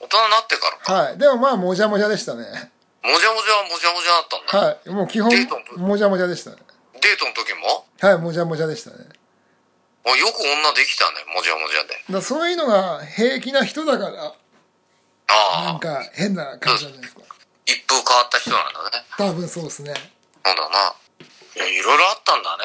[0.00, 0.78] 大人になってから？
[0.78, 0.92] か。
[0.92, 1.18] はい。
[1.18, 2.42] でもまあもじゃもじゃでしたね。
[3.02, 4.66] もじゃもじゃはもじゃもじゃだったんだ。
[4.66, 4.90] はい。
[4.90, 5.78] もう基本デートの時？
[5.78, 6.56] もじゃもじゃでしたね。
[7.00, 7.86] デートの時も？
[8.00, 8.96] はいもじゃもじゃでしたね。
[10.04, 12.12] あよく女できたね、もじゃもじゃで。
[12.12, 14.34] だそういうのが平気な人だから
[15.64, 17.22] なんか変な感じなんじゃないですか？
[17.66, 19.04] 一風変わった人なんだね。
[19.16, 19.94] 多分そうですね
[20.44, 20.94] そうだな。
[21.56, 22.64] いや、いろいろあったんだね。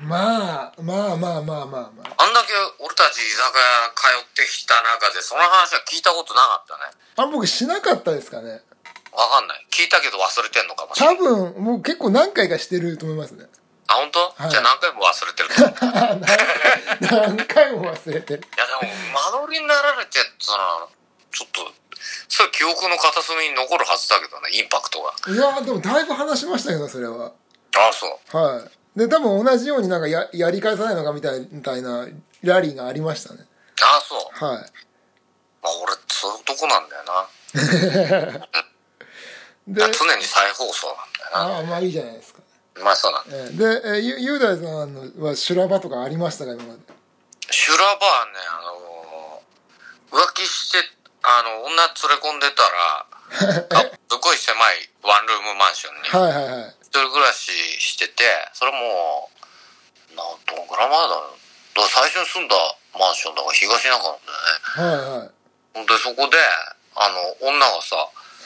[0.00, 6.94] まあまあまあまあまあまああんだけ俺たち居酒屋通ってきた中で、その話は聞いたことなかったね。
[7.16, 8.62] あ僕しなかったですかね
[9.12, 9.66] わかんない。
[9.72, 11.52] 聞いたけど忘れてんのかもしれ多ない。
[11.52, 13.46] 分もう結構何回かしてると思いますね
[13.88, 14.20] あ、本当？
[14.40, 15.48] はいじゃあ何回も忘れてる。
[17.00, 18.92] 何 何回も忘れてるいやでも、
[19.32, 20.86] 間取りになられてさ、
[21.32, 21.60] ちょっと、
[22.28, 25.12] それ記憶の片隅に残るはずだけどね、インパクトが。
[25.32, 27.32] いやでもだいぶ話しましたけどそれは
[27.76, 28.36] ああ、そう。
[28.36, 32.08] はいで多分同じようになんかややり返さないのかみたいみたいな
[32.42, 33.46] ラリーがありましたね
[33.80, 34.44] ああ、そう。
[34.44, 34.62] はい
[35.62, 37.28] まあ俺、そういうとこなんだよな。
[39.68, 42.40] で常に再放送なんだよああまあいいじゃないですか
[42.76, 42.84] な。
[42.84, 43.36] まあそうなんだ。
[43.36, 46.80] えーで、えー、ゆ雄大さんのは修羅場とかありましたか今まで？
[47.50, 50.78] 修羅場はね、あのー浮気して、
[51.22, 53.06] あの、女連れ込んでたら、
[53.80, 59.28] あ すごい狭いワンルームマンションに、はいはいはい一人暮らししてて、それも
[60.10, 61.36] う、などんぐらい前だろ
[61.76, 61.78] う。
[61.78, 62.56] だ最初に住んだ
[62.98, 64.22] マンションだから東中野だよね。
[64.72, 65.38] はいはい
[65.86, 66.38] で、そこで、
[66.96, 67.96] あの、女がさ、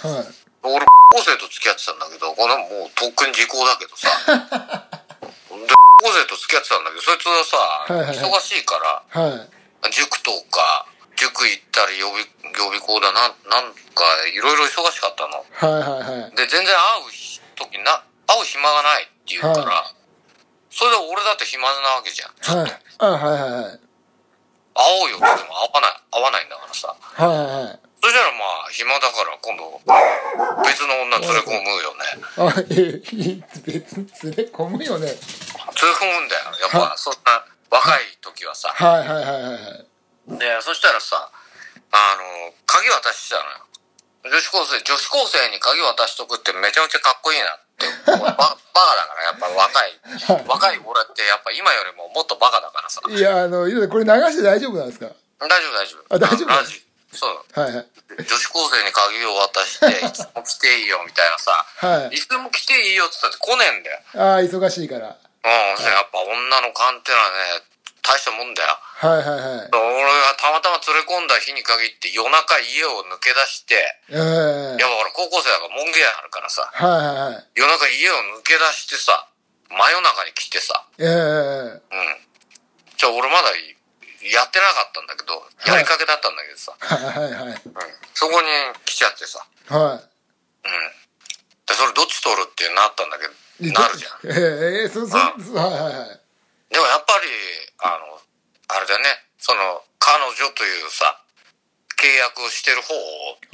[0.03, 4.11] はい俺、高生と付き合ってたんだけど、これもうとっくに時効だけどさ。
[5.23, 9.49] で、高生と付き合ってたんだけど、そいつはさ、忙しいから、はい
[9.91, 10.87] 塾とか、
[11.23, 15.47] 塾行ったり予備、予備校だな、なんか、いろいろ忙しかったの。
[15.55, 17.15] はいはいはいで、全然会う
[17.55, 19.95] 時な、会う暇がないって言うから、は
[20.71, 22.59] それで俺だって暇なわけじゃん。
[22.59, 23.81] はいあはいはいはい
[24.75, 26.97] 会おうよって言っても会わない、会わないんだからさ。
[26.99, 29.79] はいはいはいそしたらまあ、暇だから今度、
[30.67, 32.19] 別の女連れ込むよね。
[32.35, 35.21] あえい別に連れ込むよね連れ
[35.95, 36.51] 込むんだよ。
[36.59, 38.75] やっぱ、そんな、若い時はさ。
[38.75, 39.92] はいはいはいはいはい
[40.29, 41.31] で、そしたらさ、
[41.93, 43.67] あの、鍵渡してたのよ。
[44.25, 47.87] 女子高生、女子高生に鍵渡しとくってめちゃめちゃかっこいいなって。
[48.07, 50.01] 俺 ババカだから、やっぱ若い。
[50.47, 53.01] 若い俺ってやっぱ今よりももっとバカだからさ。
[53.09, 55.07] いやあのこれ流して大丈夫なんですか？
[55.41, 56.15] 大丈夫大丈夫。
[56.15, 57.61] あ大丈夫ラジそう。
[57.61, 61.67] はいはい女子高生に鍵を渡して、 いつも来ていいよみたいなさ。
[61.79, 64.01] はいいつでも来ていいよって言ったって来ねえんだよ。
[64.15, 65.51] ああ忙しいからうん、
[65.85, 67.63] やっぱ女の勘ってのはね、
[68.03, 68.75] 大したもんだよ。
[68.83, 69.71] はいはいはい。
[69.71, 73.79] 俺がたまたま連れ込んだ日に限って夜中家を抜け出して、
[74.11, 74.77] ええ。
[74.77, 77.47] いや、ほら、高校生だから門限あるからさ、はいはいはい。
[77.55, 79.31] 夜中家を抜け出してさ、
[79.71, 81.09] 真夜中に来てさ、ええ。
[81.09, 81.81] うん。
[82.99, 85.71] じゃあ俺まだやってなかったんだけど、い。
[85.71, 87.55] やりかけだったんだけどさ、はいはいはい。
[87.55, 87.83] うん。
[88.15, 88.51] そこに
[88.85, 90.01] 来ちゃってさ、はうん。
[91.67, 94.27] で、それどっち取るってなったんだけど、いなるじゃん。
[94.27, 96.22] ええええそそそはいはいはい
[96.73, 97.29] でもやっぱり、
[97.85, 98.19] あの、
[98.69, 99.05] あれだね、
[99.39, 101.21] その、彼女というさ、
[102.01, 102.95] 契約をしてる方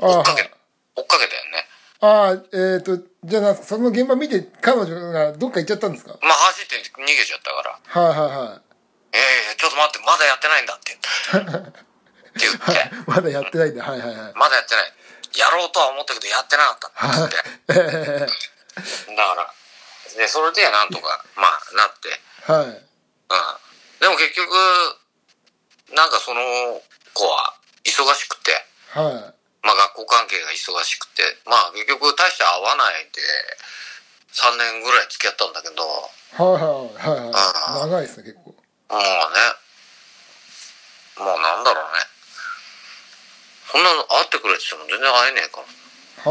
[0.07, 0.51] を追っかけ、
[0.95, 1.67] 追っかけたよね。
[2.01, 6.17] ああえっ、とじゃあなその現場見て彼女がどっか行っちゃったんですか？
[6.23, 8.61] まあ走って逃げちゃったから、はいはいはい
[9.11, 9.19] え
[9.53, 10.93] えちょっと待って、まだやってないんだって。
[10.95, 11.03] って
[12.39, 14.93] 言って、 まだやってないんだはいはいはいまだやってない。
[15.35, 17.37] やろうとは思ったけど、やってなかったって
[17.75, 18.27] 言って。
[19.11, 19.53] えだから、
[20.17, 22.09] で、それでなんとか、まあ、なって。
[22.49, 22.88] えはいうん。
[24.01, 24.49] でも結局、
[25.93, 26.41] なんかその
[27.13, 28.53] 子は忙しくて、
[28.95, 29.35] はい。
[29.67, 33.21] まあ学校関係が忙しくて、まあ結局大して会わないで、
[34.33, 37.91] 3年ぐらい付き合ったんだけど、もはいはいはいあはい。
[37.91, 38.55] 長いですね結構。
[38.55, 39.05] うね、
[41.19, 42.01] もうなんだろうね。
[43.69, 45.69] こんなの会ってくれって言っても全然会えねえから。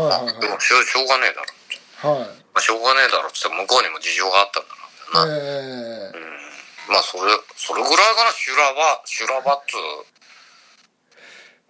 [0.01, 1.77] はいはいでもしょうしょうがねえだろって。
[2.07, 2.19] はい。
[2.21, 5.35] はいまあ、しょうがねえだろって言って向こうにも事情があったんだろうな。
[5.35, 6.46] ええ
[6.89, 10.17] まあそれ、それぐらいかな、修羅場、修羅場っつう。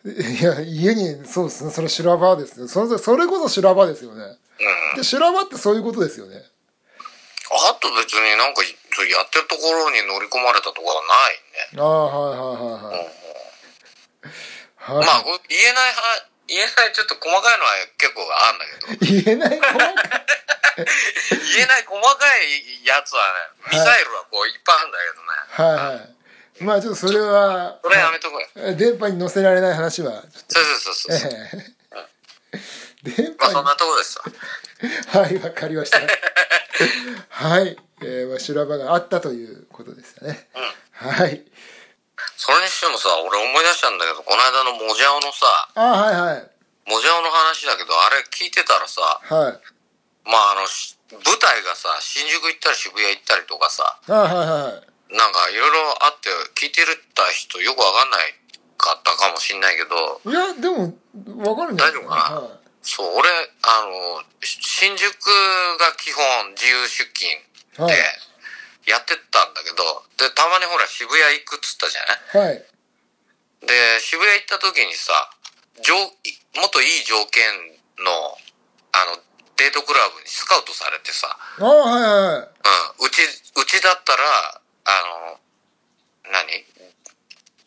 [0.08, 1.72] いや家にそうですね。
[1.72, 2.68] それ修羅場ですよ。
[2.68, 4.24] それそれこそ修羅場ですよね。
[4.24, 4.98] うん。
[4.98, 6.42] で修羅場ってそういうことですよね。
[7.50, 11.80] あと別になんか、やってるところに乗り込まれたところはないね。
[11.80, 13.08] ああはいはいはいはい、
[14.76, 19.60] はいまあ、言えないは、言えないちょっと細かいのは結構あるんだけど、 言えない？
[19.60, 19.96] 細かい
[21.56, 23.22] 言えない細かいやつは
[23.72, 25.74] ね、ミサイルはこういっぱいあるんだけどね。
[25.76, 26.64] はいはい。
[26.64, 28.48] まあちょっとそれはそれやめとこうよ。
[28.70, 31.32] え電波に載せられない話はそうそうそうとそう。
[31.32, 31.52] え
[32.54, 32.60] え。
[33.04, 33.36] 電波に。
[33.38, 35.22] まあそんなとこですわ。
[35.24, 36.00] はいわかりました。
[37.30, 40.48] はい、えーまあ、修羅場があったということですよね、
[40.92, 41.44] はい
[42.38, 46.52] それにしてもさ、俺思い出したんだけど、この間のモジャオのさ、あはいはい。
[46.86, 49.60] モジャオの話だけど、あれ聞いてたらさ、はい。
[50.30, 58.36] まああの、し舞台がさ、新宿行ったり渋谷行ったりとかさ、あはいはいなんかいろいろあって、聞いてるた人よくわかんない
[58.78, 60.94] かったかもしんないけど、いやでも
[61.48, 62.36] わかるんじゃない大丈夫かな？
[62.42, 62.60] はい。
[62.84, 63.30] そう、俺、
[63.64, 65.08] あの、し新宿
[65.80, 67.32] が基本自由出勤
[67.80, 67.96] はい。
[67.96, 68.04] で
[68.88, 69.84] やってったんだけど、
[70.18, 72.56] で、たまにほら渋谷行くっつったじゃない？
[72.56, 72.66] はい。
[73.68, 75.12] で、渋谷行った時にさ、
[75.84, 77.44] 条もっといい条件
[78.00, 78.12] の、
[78.96, 79.20] あの、
[79.58, 81.28] デートクラブにスカウトされてさ、
[81.60, 83.04] あはいはいはい。
[83.04, 83.22] うん、うち、
[83.60, 84.24] うちだったら、
[84.86, 85.40] あの、
[86.32, 86.48] 何？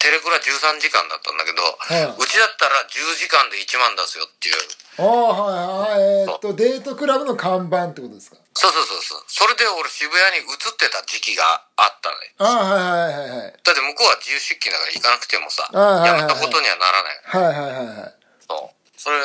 [0.00, 2.16] テレクラ13時間だったんだけど、はい。
[2.16, 4.56] うちだったら10時間で1万出すよっていう。
[4.96, 6.02] あはいはい。
[6.24, 8.39] えーっとデートクラブの看板ってことですか？
[8.60, 9.24] そうそうそうそう。
[9.24, 12.36] それで俺渋谷に移ってた時期があったね。
[12.36, 17.24] あはいはいはいはいだって向こうは自由出勤だから行かなくてもさ、やめたことにはならない。
[17.24, 19.00] はいはいはいはいそう。
[19.00, 19.16] それ、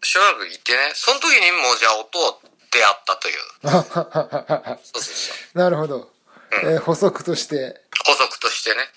[0.00, 2.16] しばらく行ってね、その時にもうじゃあ音
[2.72, 3.44] 出会ったという。
[4.88, 5.58] そうそうそう。
[5.58, 6.08] なるほど、
[6.64, 8.88] えー補足として補足としてね。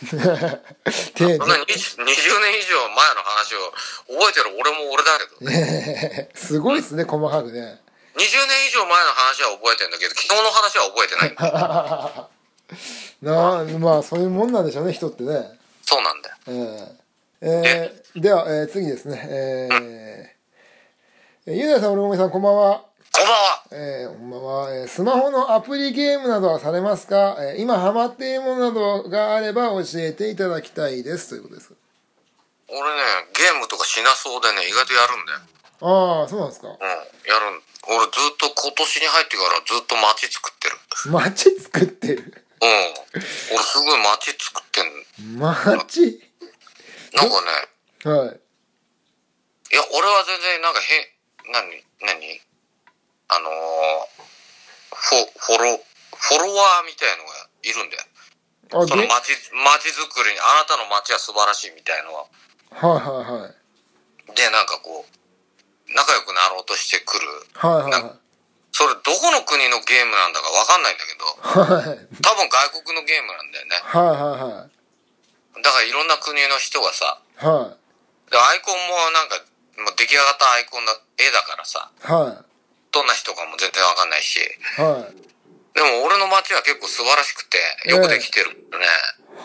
[1.18, 3.74] 丁そんな寧 20, 20年以上前の話を
[4.14, 6.30] 覚えてる俺も俺だけどね。
[6.38, 7.82] すごいですね細かくね
[8.20, 12.28] 20年以上前の話は覚えてんだけど、昨日の話は覚えてないんだよ。
[13.22, 16.36] なあまあそういうもんなんでしょうね人ってねそうなんだよ。
[16.46, 16.88] えー
[17.40, 19.84] えーでは、えー次ですねえー、
[21.46, 22.84] えーゆうさん、俺もみさん、こんばんは。
[23.12, 23.62] こんばんは。
[23.72, 31.30] えー、こんばんは、えースマホのアプリゲームなどはされますか、えー今ハマっているものなどがあれば教えていただきたいです。
[31.30, 31.72] ということです。
[32.68, 32.86] 俺ね、
[33.32, 35.38] ゲームとかしなそうでね、意外とやるんだよ。
[35.82, 36.68] ああ、そうなんですか。
[36.68, 37.62] うん、やるん。
[37.88, 40.76] 俺ずっと今年に入ってからずっと街作ってる。
[41.12, 42.44] 街作ってる？
[42.60, 42.94] うん。
[43.54, 46.20] 俺すごい街作ってん街？
[47.14, 47.50] なんかね、
[48.04, 48.40] はい。
[49.72, 51.14] いや、俺は全然なんかへ、
[51.50, 52.40] なに、なに
[53.28, 53.52] あのー、
[54.94, 58.02] フォ、フォロ、フォロワーみたいのがいるんだよ。
[58.82, 62.26] あ、そのゲ街、街づくりに、あなたの街は素晴らしいみたいのは。
[62.70, 63.54] はいはいはい。
[64.34, 65.10] で、なんかこう、
[65.94, 67.26] 仲良くなろうとしてくる。
[67.54, 68.20] はいはいな
[68.72, 71.90] それどこの国のゲームなんだかわかんないんだけど、はい。
[71.90, 71.98] はい。
[72.22, 73.76] 多分外国のゲームなんだよね。
[73.82, 75.60] はいはいはい。
[75.60, 78.30] だからいろんな国の人がさ、はい。
[78.30, 79.42] でアイコンもなんか、
[79.84, 82.46] もう出来上がったアイコンの絵だからさ、は
[82.92, 84.80] どんな人かも全然わかんないし、い。
[84.80, 85.20] はい。
[85.74, 87.58] でも俺の街は結構素晴らしくて、
[87.90, 88.86] よくできてるね。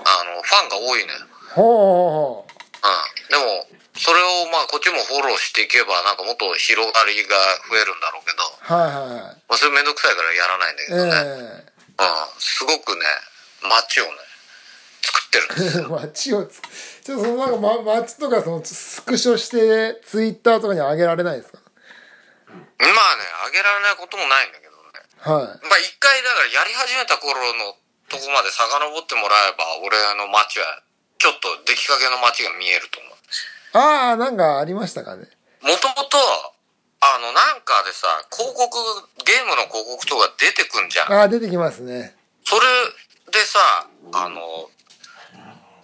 [0.06, 1.12] あの、ファンが多いね。
[1.54, 2.55] ほうほうほうん。
[3.30, 7.36] でも、それをまあこっちもフォローしていけばなんかもっと広がりが
[7.70, 8.74] 増えるんだろうけど、う。
[8.80, 9.36] はいはいはい。
[9.48, 11.12] まあそれめんどくさいからやらないんだけえどね。
[11.98, 12.40] うん。
[12.40, 13.06] すごくね、
[13.64, 14.12] 街をね、
[15.02, 15.90] 作ってるんですえよ。
[15.96, 16.62] 街をつ
[17.06, 21.60] ちょっとそのなんか、ま、街とかそのスクショしてツイッターとかに上げられないですか？
[22.52, 24.78] まあね、あげられないこともないんだけどね。
[25.24, 25.68] はい。
[25.68, 27.76] まあ一回だからやり始めた頃の
[28.10, 30.82] とこまで遡ってもらえば、俺の街は、
[31.18, 33.14] ちょっと出来かけの街が見えると思う。
[33.74, 35.28] ああ、なんかありましたかね。
[35.62, 36.18] もともと、
[37.02, 38.70] あの、なんかでさ、広告、
[39.26, 41.14] ゲームの広告とか出てくんじゃん。
[41.14, 42.16] ああ、出てきますね。
[42.44, 42.62] それ
[43.32, 44.70] でさ、あの、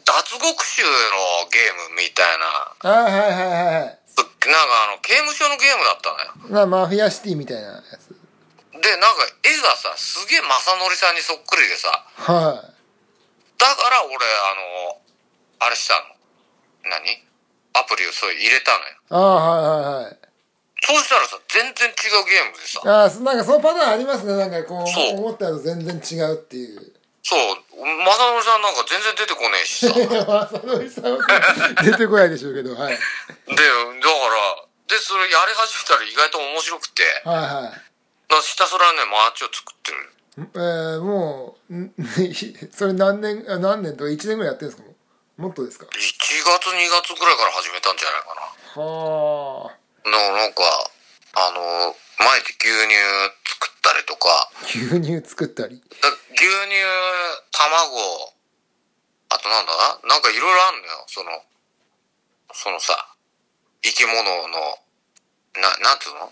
[0.06, 0.90] 脱獄囚の
[1.52, 2.46] ゲームみたいな、
[2.80, 3.98] ああ、はいはいはいはい。
[4.42, 6.66] なんかあの、刑務所のゲームだったのよ。
[6.66, 8.10] なマフィアシティみたいなやつ。
[8.82, 12.72] で、なんか絵がさ、すげえ正則さんにそっくりでさ、は
[13.58, 14.18] だから俺、あ
[14.90, 15.01] の、
[15.62, 16.02] あれしたの。
[16.90, 17.24] 何？
[17.74, 18.86] アプリをそう入れたのよ。
[18.92, 18.96] い。
[19.10, 20.18] ああ、はいはいはい。
[20.84, 21.92] そうしたらさ、全然違
[22.22, 24.36] うゲームでさ、ああ、そなんかそのパターンありますね。
[24.36, 26.92] なんかこう、そう思ったのと全然違うっていう。
[27.24, 27.94] そう、正則
[28.44, 29.94] さんなんか全然出てこねえしさ。
[29.94, 31.24] で、だから、正則さんは
[31.86, 32.98] 出てこないでしょうけど、はい。
[32.98, 33.00] で、
[34.98, 37.48] それやり始めたら意外と面白くて、はいはい。
[37.48, 37.78] だか
[38.36, 39.00] らひたすらね、
[39.32, 39.98] 街を作ってる。
[40.56, 41.94] えー、もう、ん
[42.74, 44.90] それ何年、あ何年とか1年ぐらいやってるんですか？
[45.42, 48.86] もっとですか？1月2月ぐらいから始めたんじゃないかな。
[48.86, 49.82] はあ。
[50.06, 50.62] ななんか
[51.34, 52.94] あの毎日牛乳
[53.50, 54.30] 作ったりとか。
[54.70, 55.82] 牛乳作ったり？
[55.82, 56.78] だ牛乳
[57.50, 57.90] 卵
[59.34, 59.74] あとなんだ？
[60.06, 61.10] なんかいろいろあんのよ。
[61.10, 61.42] その
[62.54, 62.94] そのさ
[63.82, 64.78] 生き物の
[65.58, 66.30] ななんていうの？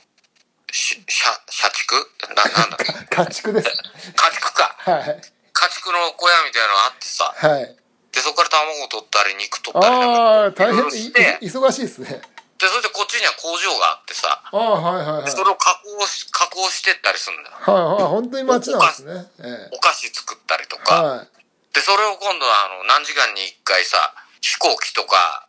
[0.69, 1.97] し社社畜？
[2.37, 2.77] ななんだ？
[3.09, 3.73] 家畜です。
[4.13, 4.75] 家畜か。
[4.85, 5.21] はい。
[5.51, 7.33] 家畜の小屋みたいなのがあってさ。
[7.35, 7.75] はい
[8.11, 12.21] でそこから卵取ったり肉取ったりああ大変忙しいですね。
[12.59, 15.31] でそれでこっちには工場があってさああはいはいはい。
[15.31, 17.55] それを加工し加工してったりするんだよ。
[17.55, 19.13] はいはい本当に街なんですね。
[19.39, 21.27] えお菓子作ったりとえか、はい。
[21.73, 25.47] でそれを今度はあの何時間に1回さ飛行機とか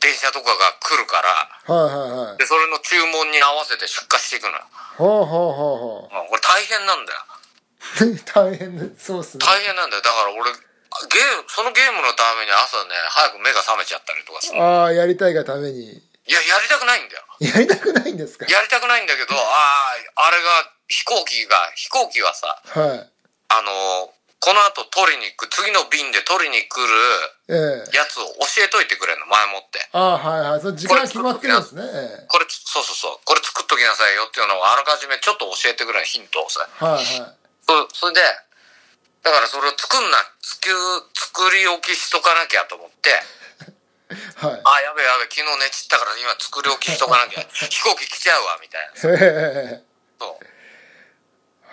[0.00, 2.38] 電車とかが来るからはいはいはい。
[2.38, 4.64] でそれの注文に合わせて出荷していくのよ。
[4.96, 7.20] ほうほうほうほまあこれ大変なんだよ。
[8.02, 9.44] う 大変でそうっすね。
[9.46, 10.02] 大変なんだよ。
[10.02, 10.50] だから俺
[11.08, 14.54] ゲームそのゲームのために朝ね早く目が覚めちゃったりとかさ。
[14.54, 16.00] いああやりたいがために。
[16.28, 17.24] ややりたくないんだよ。
[17.40, 18.46] やりたくないんですか？
[18.46, 19.42] やりたくないんだけどあ
[20.16, 23.10] ああれが飛行機が飛行機はさはい。
[23.48, 24.12] あの
[24.42, 26.90] この後取りに行く次の便で取りに来る
[27.50, 27.96] ええ。
[27.96, 29.78] やつを教えといてくれるの前もって。
[29.94, 30.60] ああはいはい。
[30.60, 31.82] その時間決まってるんですね。
[31.82, 33.26] えこれそうそうそう。
[33.26, 36.66] これ作っときなさいよっていうのをあらかじめちょっと教えてくれるヒントをさ。
[36.66, 37.34] えはいはい。
[37.66, 38.20] そそれで
[39.22, 40.68] だからそれを作んな作
[41.14, 43.10] 作り置きしとかなきゃと思って。
[44.36, 44.60] はい。
[44.64, 49.00] あやべやべ昨日寝ちったから今作り置きしとかなきゃ 飛行機来ちゃうわみたいな。
[49.00, 49.18] そう。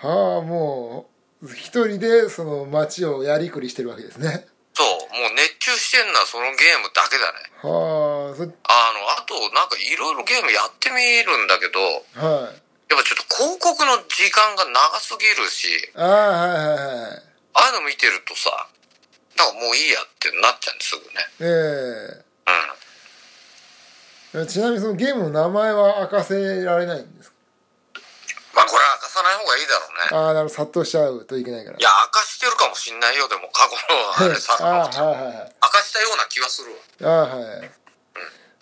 [0.06, 1.10] はあも
[1.42, 4.46] う一人でその街をやりくりしてるわけですね。
[4.72, 5.14] そう。
[5.14, 7.38] もう熱中してんのはそのゲームだけだね。
[7.62, 11.80] はあそあのあとなんかいろいろゲームやってみるんだけど
[12.14, 12.62] はい。
[12.90, 15.92] やっぱちょっと広告の時間が長すぎるし。
[15.96, 17.29] ああはいはいはい
[17.60, 18.48] ああいうの見てるとさ
[19.36, 21.28] なんかもういいやってなっちゃうんですぐね。
[21.40, 22.24] え
[24.34, 24.42] うん。
[24.42, 27.36] えちなみにそのゲームの名前は明かせられないんですか？
[28.54, 30.26] まあこれは明かさない方がいいだろうね。
[30.26, 30.54] ああなるほど。
[30.54, 31.78] 殺到しちゃうといけないから。
[31.78, 33.76] いや明かしてるかもしんないよでも過去
[34.24, 34.56] のあれさ。
[34.60, 35.52] ああ明はいはいはい。
[35.60, 36.72] かしたような気はする
[37.06, 37.24] わ。
[37.24, 37.70] ああはい。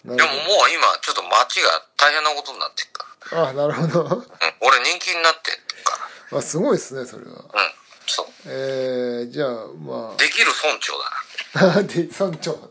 [0.04, 4.04] なでももう今ちょっと街が大変なことになってるかどああなるほど。
[4.08, 4.26] ら、うん、
[4.60, 5.98] 俺人気になってるか
[6.38, 7.32] あすごいですねそれは。
[7.52, 7.72] らうん
[8.08, 8.26] そう。
[8.46, 11.78] えー、じゃあまできる村長だな。
[11.78, 12.70] あ で村長。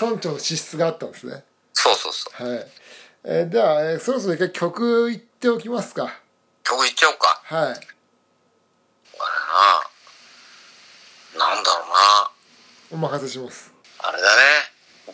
[0.00, 1.44] 村長の資質があったんですね。
[1.72, 2.48] そうそうそう。
[2.48, 2.66] はい。
[3.24, 6.12] えー、では、えーそろそろ一回曲いっておきますか。
[6.64, 7.40] 曲いっちゃおうか。
[7.44, 7.70] はい。
[7.70, 7.78] あれ
[11.38, 12.30] ななんだろうな。
[12.92, 13.72] お任せします。
[13.98, 14.42] あれだね。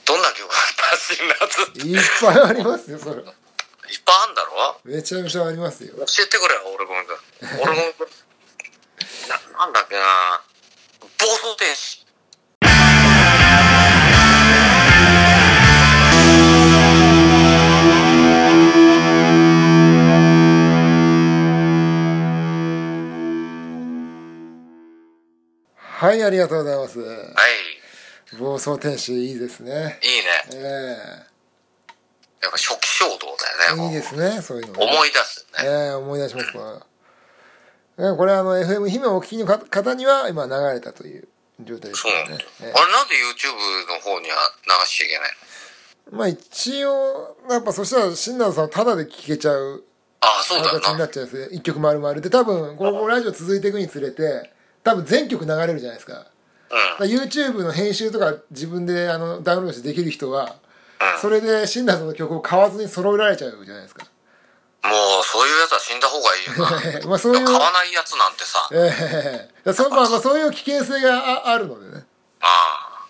[0.04, 3.20] どんな曲が発信のやついっぱいありますよそれ。
[3.20, 4.80] いっぱいあんだろ？
[4.84, 5.94] めちゃめちゃありますよ。
[5.96, 7.06] 教えてくれよ俺ごめん
[7.62, 7.94] 俺も
[9.28, 10.40] ななんだっけな。
[11.00, 12.04] 暴走天使。
[26.00, 27.00] はいありがとうございます。
[27.00, 28.36] はい。
[28.38, 29.70] 暴走天使いいですね。
[29.70, 30.62] いいね。
[30.62, 31.28] え
[32.40, 34.86] やっぱ初期衝動だよねえいいですねそういうのね。
[34.86, 35.68] 思い出すよね。
[35.68, 36.82] ええ思い出しますこ
[38.16, 41.28] これあの FM 姫をお聞きの方には今流れたという
[41.60, 45.30] 状態ですそうなんだあれなんで YouTube の方には流しちゃいけない
[46.12, 46.14] の？
[46.14, 49.84] えまあ一応やっぱそしたら新藤さんタダで聴けちゃう
[50.20, 51.56] ああそうだ形になっちゃうんですね。
[51.56, 52.30] 一曲丸々で。
[52.30, 54.50] 多分このラジオ続いていくにつれて
[54.82, 56.26] 多分全曲流れるじゃないですか。
[56.98, 57.08] うん。
[57.08, 60.56] ら YouTube の編集とか自分であのダウンロードしてできる人は
[61.14, 61.20] うん。
[61.20, 64.06] それで新藤さんの曲を買わずに揃えられちゃうじゃないですか
[64.88, 67.06] もうそういうやつは死んだ方がいいよな。
[67.08, 67.44] まあそういう。
[67.44, 68.68] 買わないやつなんてさ。
[68.72, 69.72] ええ。
[69.72, 72.06] そまあまあそういう危険性がああるのでね。
[72.40, 73.06] あ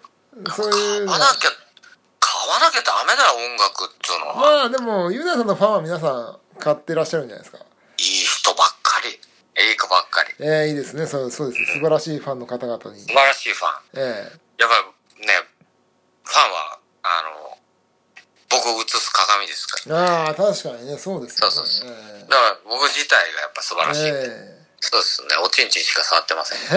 [0.54, 1.50] そういう買わなきゃ
[2.20, 4.34] 買わなきゃダメだよ音楽っつうのは。
[4.34, 7.64] まあでもユダさんのファンは皆さん買ってらっしゃるんじゃないですか。
[7.98, 9.10] いい人ばっかり。
[9.10, 10.34] いい子ばっかり。
[10.40, 11.06] ええいいですね。
[11.06, 11.72] そうそうです。
[11.72, 13.00] 素晴らしいファンの方々に。
[13.00, 13.72] 素晴らしいファン。
[13.94, 14.32] え。
[14.58, 14.76] やっぱ
[15.20, 15.34] りね
[16.24, 17.37] ファンはあの
[18.50, 20.96] 僕を映す鏡ですからえああ確かにね。
[20.98, 21.54] そうですよね。
[21.54, 24.12] そうそうえだから僕自体がやっぱ素晴らしい、え
[24.54, 24.58] え。
[24.80, 25.28] そうですね。
[25.44, 26.58] おちんちんしか触ってません。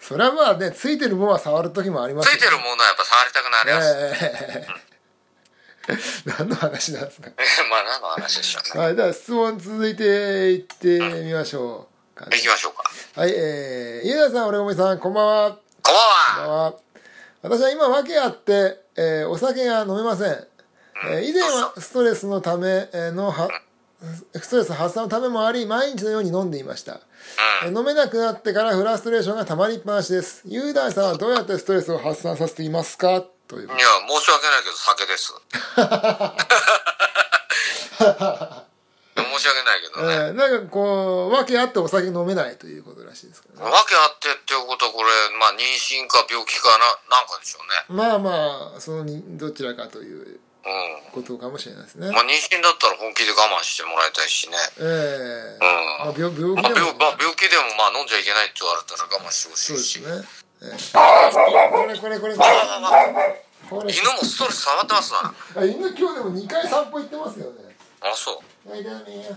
[0.00, 4.92] それはまあねついてるものは触る時もありますついてるものはやっぱ触りたくなります、ええ。
[6.38, 7.30] 何の話なんですか？
[7.70, 8.84] まあ何の話でしょうね。
[8.84, 10.02] はいでは質問続いて
[10.52, 12.36] いってみましょうかね。
[12.36, 12.84] 行きましょうか。
[13.20, 15.50] はいえー、ユダさん俺ごめさんこんばんは。
[15.82, 16.00] こんば
[16.44, 16.64] んは。
[16.70, 16.74] は
[17.42, 20.28] 私は今訳あって、えーお酒が飲めません、
[21.10, 23.48] えー以前はストレスのためのは
[24.34, 27.00] ストレス発散のためもあり毎日のように飲んでいました。
[27.66, 27.76] うん。
[27.78, 30.42] 飲めなくなってからフラストレーションがたまりっぱなしです。
[30.46, 33.22] 雄大さんはどうやってストレスを発散させていますか？
[33.46, 33.66] という。
[33.66, 35.32] いや、申し訳ないけど酒です。
[39.42, 40.14] 申し訳ないけどね。
[40.14, 47.98] えーなんかこう訳あってお酒飲めないということらしいですからねわけあってっていうことはこれ、まあ妊娠か病気かな、なんかでしょうね。
[47.98, 51.10] まあまあそのにどちらかといううん。
[51.10, 54.54] ことかもしれないですねまあ妊娠だったら本気で我慢してもらいたいしね。
[54.78, 55.66] ええう
[56.06, 56.06] ん。
[56.06, 59.98] まあ、病病まあ病気でも、まあ病気でもまあ飲んじゃいけないって言われたら我慢してほしいし。
[59.98, 61.02] そうですね、ええ
[61.74, 62.54] これこれこれこれ
[63.68, 65.34] これ犬もストレス溜まってますな。
[65.58, 68.51] あ犬今日でも2回散歩行ってますよねあ、そう。
[68.68, 69.32] はいダメよいや、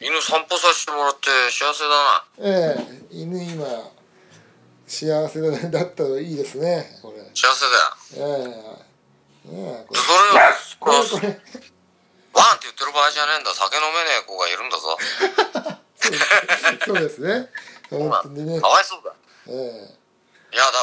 [0.00, 2.24] 犬散歩させてもらって幸せだな。
[2.38, 3.66] ええ犬今
[4.86, 7.64] 幸せだだったらいいですねこれ幸せ
[8.20, 8.36] だよ。
[8.44, 8.50] え
[9.46, 10.32] えねえこでれそれを、
[10.78, 11.28] これこれ
[12.34, 13.50] ワンって言ってる場合じゃねえんだ。
[13.54, 14.98] 酒飲めねえ子がいるんだぞ。
[16.84, 17.48] そうですね
[17.88, 19.14] 本当にねかわいそうだ。
[19.48, 19.54] ええ
[20.52, 20.78] いや、だか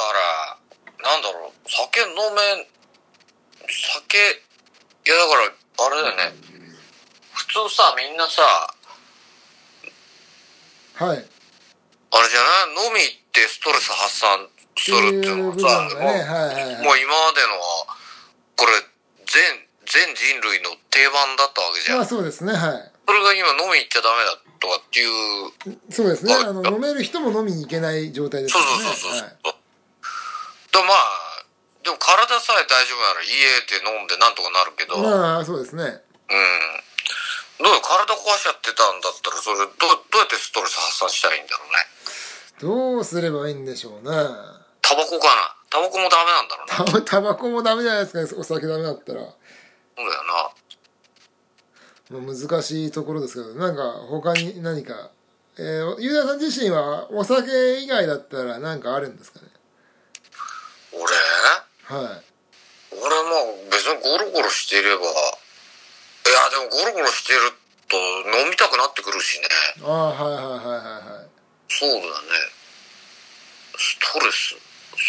[1.03, 2.67] ら、なんだろう、酒飲め、
[3.69, 4.21] 酒、い
[5.09, 6.35] や、だから、あれだよね。
[7.33, 8.41] 普通さ、みんなさ、
[10.95, 11.17] はい。
[12.11, 12.87] あれじゃない？
[12.87, 14.47] 飲み行ってストレス発散
[14.77, 16.83] するっていうのはさ、っていうはいはいはい。
[16.83, 17.95] もう今までのは、
[18.57, 18.71] これ、
[19.25, 19.43] 全、
[19.85, 21.97] 全人類の定番だったわけじゃん。
[21.99, 22.91] まあそうですねはい。
[23.07, 25.51] それが今飲み行っちゃダメだとかっていう、
[25.89, 26.33] そうですね。
[26.33, 29.21] はいあの飲める人も飲みに行けない状態ですそうよねそうそうそう。
[29.21, 29.37] はい。
[30.71, 31.28] だまあ、
[32.27, 33.31] 体さえ大丈夫なら家
[33.63, 36.03] で飲んでなんとかなるけど、まあそうですねうん。
[37.63, 41.87] どうよ体壊しちゃってたんだったら、それどう、どうやってストレス発散したらいいんだろうね。
[42.59, 44.11] どうすればいいんでしょうね
[44.81, 47.05] タバコかなタバコもダメなんだろうね。
[47.05, 49.31] タタバコもダメじゃないですかお酒ダメだったら、そう
[49.97, 50.11] だよ
[52.11, 52.19] な。
[52.19, 55.11] まあ、難しいところですけどなんか他に何か？
[55.57, 59.47] えー、ユーザーさん自身はお酒以外だったら何かあるんですかね？
[60.93, 61.03] 俺？
[61.89, 62.23] はい
[62.91, 67.39] 俺も別にゴロゴロしていれば、いや、でもゴロゴロしてる
[67.87, 67.97] と
[68.37, 69.47] 飲みたくなってくるしね。
[69.85, 71.29] ああはいはいはいはいはい
[71.69, 72.09] そうだよね。
[73.77, 74.55] ストレス。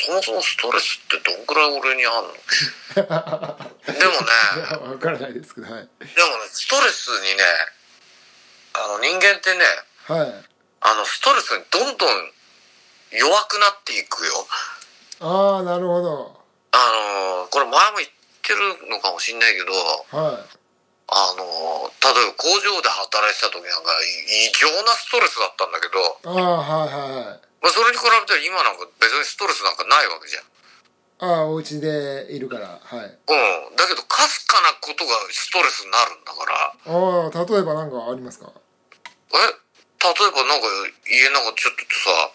[0.07, 2.33] そもそもストレスってどんくらい俺にあんの？
[2.95, 4.27] でもね、
[4.57, 7.45] いやわからないですけどはいでもね、ストレスにね、
[8.75, 9.65] あの人間ってね、
[10.07, 10.45] はい
[10.83, 12.33] あのストレスにどんどん
[13.13, 14.47] 弱くなっていくよ。
[15.21, 16.40] ああなるほど
[16.73, 18.11] あのこれ前も言っ
[18.43, 19.73] てるのかもしんないけど、
[20.15, 20.45] はい。
[21.11, 21.43] あの
[21.99, 23.91] 例えば工場で働いてた時なんか
[24.31, 27.43] 異常なストレスだったんだけど、ああはいはいはい。
[27.61, 30.47] まあ、それに比べたら今なんか別にストレスなんかないわけじゃん。
[31.21, 33.05] ああお家でいるからはい。
[33.05, 33.77] うん。
[33.77, 38.49] だけど、かすかなことがストレスになるんだから、ああ例えば何かありますか？
[39.35, 39.37] え？
[39.37, 40.67] 例えばなんか
[41.11, 42.33] 家なんかちょっとさ、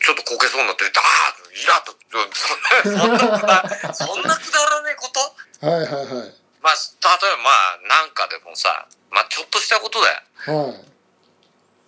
[0.00, 1.96] ちょっとこけそうになって、ああイラッと、
[2.34, 5.66] そんな、そんなくだ、そんなくだらねえこと？
[5.66, 10.64] はいはいはいまあ、例えばまあ、なんかでもさ、まあちょっとしたことだよ。
[10.64, 10.96] はい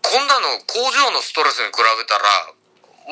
[0.09, 2.25] こんなの工場のストレスに比べたら、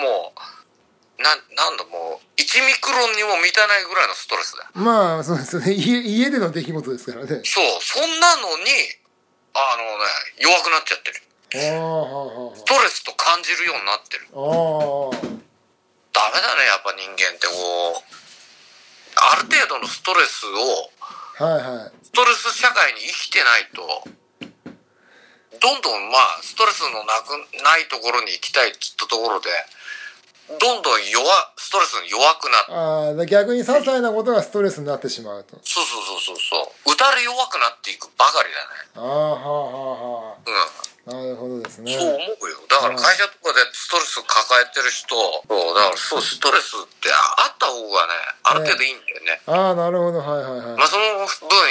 [0.00, 4.70] もう、な、なんだもう、1ミクロンにも満たないぐらいのストレスだよ。
[4.72, 8.64] まあそうですよね家家での出来事ですからねそう、そんなのに、
[9.52, 10.08] あのね、
[10.40, 11.20] 弱くなっちゃってる。
[11.50, 14.26] ストレスと感じるようになってる。
[16.12, 17.52] ダメだね、やっぱ人間ってこ
[18.00, 18.16] う、
[19.16, 20.90] ある程度のストレスを、
[21.38, 23.82] あはいはいストレス社会に生きてないと、
[25.60, 29.50] どんどんまあ、ストレスのなく、ないところに行きたいっつったところで、
[30.58, 31.26] どんどん弱、
[31.56, 38.90] ストレスに弱くなって、あ逆に些細なことがストレスになってしまうとそうそうそうそうそう、打たれ弱くなっていくばかりだね。
[38.94, 40.95] ああはあはあはうん。
[41.06, 42.58] あなるほどですねそう思うよ。
[42.68, 49.40] だから会社とかでストレス抱えてる人、そう、だからそう、ストレスってあった方がね、ある程度いいんだよね。
[49.46, 51.28] ああなるほどはいはいはいまあその分、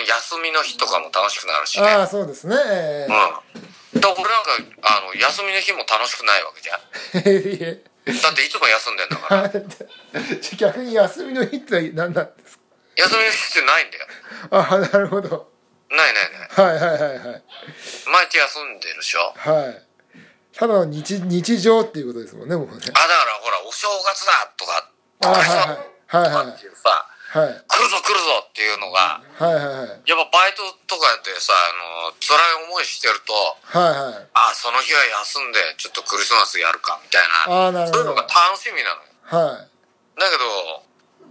[0.08, 1.88] 休みの日とかも楽しくなるしね。
[1.90, 4.00] ああそうですねえうん。
[4.00, 6.80] だから俺なんか、あの、休みの日も楽しくないわけじゃん。
[7.28, 7.84] え
[8.22, 9.52] だっていつも休んでんだから。
[10.58, 12.64] 逆に休みの日って何なんですか？
[12.96, 14.06] 休みの日ってないんだよ。
[14.52, 15.52] ああなるほど
[15.96, 16.50] ないないない。
[16.50, 17.44] はいはいはいはい
[18.12, 19.34] 毎日休んでるでしょ？
[19.36, 19.82] はい
[20.56, 24.88] ただの日日常っていうことですもんねもうねあ、だからほら、お正月だとか、
[25.28, 26.90] あはいはいはいはいとかっていうさ、
[27.36, 33.36] はい来るぞ来るぞっていうのが、はいはいはいやっぱバイトとかでさ、あの、辛い思いしてると、
[33.68, 37.68] はいはいあ、その日は休んで、ちょっとクリスマスやるか、みたいな。
[37.68, 39.12] ああなるほどそういうのが楽しみなのよ。
[39.60, 39.68] はい
[40.16, 40.48] だけど、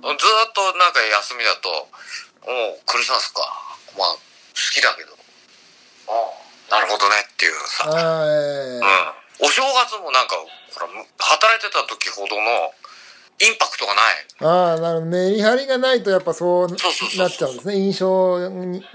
[0.04, 1.88] ずーっとなんか休みだと
[2.44, 3.40] 「おうクリスマスか
[3.96, 4.20] まあ好
[4.60, 5.12] きだけど。
[6.08, 6.44] ああ。
[6.70, 7.96] なるほどね」っていうさ、うん、
[9.46, 10.88] お正月もなんかほら
[11.18, 12.72] 働いてた時ほどの
[13.38, 14.26] インパクトがない。
[14.40, 15.10] ああなるほど。
[15.10, 17.76] メリハリがないとやっぱそうそうそうそうなっちゃうんですね。
[17.76, 18.38] 印象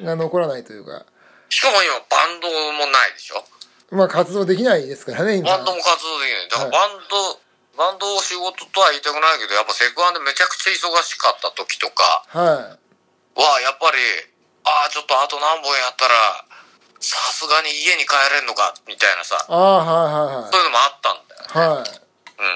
[0.02, 1.06] が残らないというか。
[1.50, 3.46] しかも今バンドもないでしょ？
[3.92, 5.50] まあ活動できないですからね今。
[5.50, 6.50] バンドも活動できない。
[6.50, 7.40] だからバンド、
[7.78, 13.40] バンドを仕事とは言いたくないけどやっぱセクハンでめちゃくちゃ忙しかった時とかはい。
[13.40, 13.98] はやっぱり
[14.70, 16.46] ああちょっとあと何本やったら
[17.02, 19.42] さすがに家に帰れんのかみたいなさ。
[19.50, 21.90] ああはいはいそういうのもあったんだよはいはい。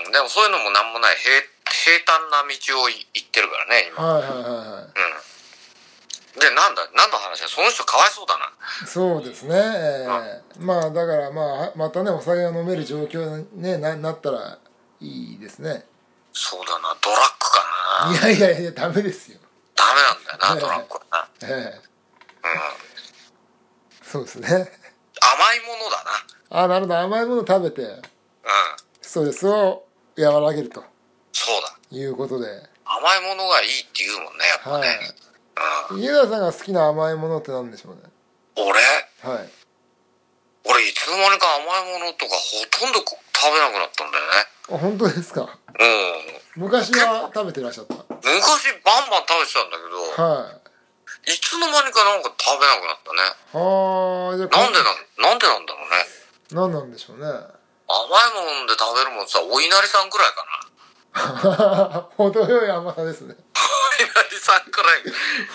[0.05, 1.15] うん、でもそういうのもなんもない。
[1.17, 2.53] 平平坦な道
[2.83, 4.03] をい行ってるからね今。
[4.03, 4.85] はいはいはいはい。
[4.85, 6.39] うん。
[6.39, 7.47] でなんだ何の話だ？
[7.47, 8.51] その人かわいそうだな。
[8.87, 14.57] そうですね、ええまあだからまあまたねお酒が飲める状況に、ね、ななったら
[14.99, 15.85] いいですね。
[16.31, 16.95] そうだな。
[17.01, 17.61] ドラッグか
[18.09, 18.29] な。
[18.29, 19.39] いやいやいやダメですよ。
[19.75, 21.47] ダメなんだよなはいドラッグはな。
[21.47, 21.87] ええ。
[21.87, 21.92] うん
[24.01, 24.47] そうですね。
[24.47, 26.63] 甘いものだな。
[26.63, 26.99] あなるほど。
[26.99, 28.01] 甘いもの食べてうん。
[29.01, 29.85] ストレスを
[30.17, 30.83] 和らげると。
[31.31, 31.75] そうだ。
[31.91, 32.47] いうことで。
[32.85, 34.87] 甘いものがいいって言うもんねやっぱはね、
[35.97, 38.01] い家田さんが好きな甘いものって何でしょうね？
[38.57, 38.79] うん、俺？
[39.23, 39.49] はい。
[40.65, 43.15] 俺いつの間にか甘いものとかほとんど食
[43.53, 44.31] べなくなったんだよね。
[44.71, 45.41] あ本当ですか？
[46.57, 46.63] うん。
[46.63, 47.95] 昔は食べてらっしゃった？
[47.95, 48.03] 昔
[48.83, 50.62] バンバン食べてたんだけどはい
[51.25, 53.19] いつの間にかなんか食べなくなったね。
[53.55, 56.03] はあじゃあなんでなんなんでなんだろうね。
[56.51, 57.23] 何なんでしょうね。
[57.23, 60.63] 甘いもんで食べるもんさお稲荷さんくらいかな。
[62.17, 63.35] 程よい甘さですね。
[63.35, 65.03] お稲荷さんくらい。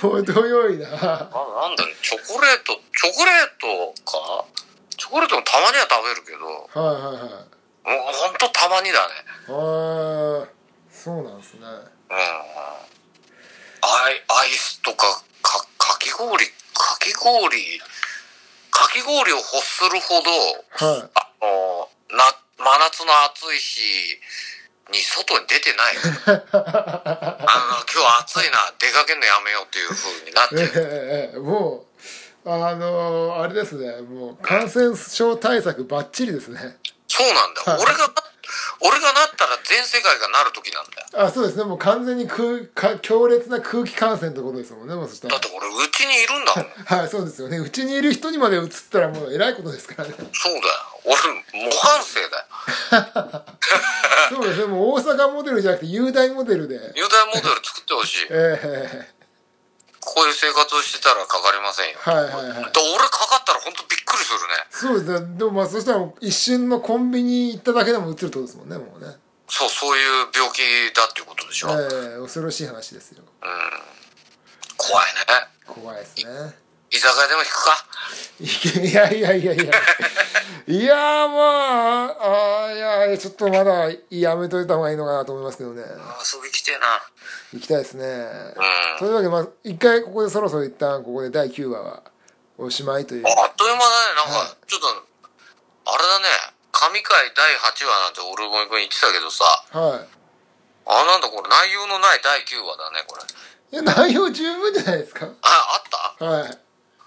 [0.01, 0.89] 程よいな。
[0.89, 4.45] ななんだろうチョコレートチョコレートか。
[4.97, 6.47] チョコレートもたまには食べるけど。
[6.81, 7.33] はいはいはい。
[7.89, 9.15] もうほんとたまにだね。
[9.49, 10.49] あー
[10.91, 11.61] そうなんですね。
[11.67, 12.17] うん。
[13.81, 15.23] アイアイスとか
[15.89, 17.81] かかき氷かき氷
[18.71, 20.31] かき氷を欲するほど
[20.93, 21.11] はい。
[21.15, 22.25] あのな
[22.59, 24.21] 真夏の暑い日
[24.93, 25.97] に外に出てない。
[26.29, 30.73] あの今日暑いな出かけるのやめようっていう風になってえる。
[30.77, 31.87] えええも
[32.45, 36.79] うあのあれですねもう感染症対策ばっちりですね。
[37.09, 37.63] そうなんだ。
[37.73, 38.13] よ俺が
[38.81, 41.27] 俺がなったら全世界がなる時なんだよ。
[41.27, 41.65] あそうですね。
[41.65, 45.35] もう完全に空か強烈な空気感染ってことですもんねもうそしたら。
[45.35, 46.67] だって俺うちにいるんだもん。
[46.99, 47.59] はいそうですよね。
[47.59, 50.15] うちにいる人にまで移ったらもうえらいことですからね。
[50.33, 50.65] そうだよ。
[51.05, 53.45] 俺模範生だよ。
[54.31, 54.67] そうですね。
[54.67, 56.75] もう大阪モデルじゃなくて雄大モデルで。
[56.95, 58.27] 雄大モデル作ってほしい。
[58.31, 59.18] ええ
[60.09, 61.99] こういう生活をしてたらかかりませんよ。
[62.01, 62.73] はいはいはい。
[62.73, 64.65] で俺かかったら本当びっくりするね。
[64.71, 65.37] そうですね。
[65.37, 69.17] でもまあそしたら一瞬のコンビニ行っただけでも移るってことですもんねもうね。
[69.49, 70.61] そうそういう病気
[70.95, 73.25] だっていうことでしょ、ええ恐ろしい話ですよ。
[74.77, 75.13] 怖いね。
[75.67, 77.85] 怖いですね居酒屋でも行くか？
[78.41, 79.65] いやいやいやいや
[80.67, 80.95] いや。
[81.29, 82.79] まああい
[83.11, 85.83] やちょっとまだやめといた方がいいのかなと思いますけどね。
[85.83, 87.01] 遊び来てえな。
[87.53, 88.05] 行きたいですね。
[88.07, 88.09] う
[88.97, 88.99] ん。
[88.99, 92.03] というわけでまあ一回ここでそろそろ一旦ここで第9話は
[92.57, 93.25] おしまいという。
[93.27, 96.27] あっという間だねなんはかちょっとあれだね。
[96.71, 99.45] 神回第8話なんて俺も言ってたけどさ。
[99.73, 100.09] はい。
[100.91, 103.23] あなんだこれ内容のない第9話だねこれ。
[103.71, 105.27] いや内容十分じゃないですか。
[105.27, 106.25] ああった？
[106.25, 106.59] はい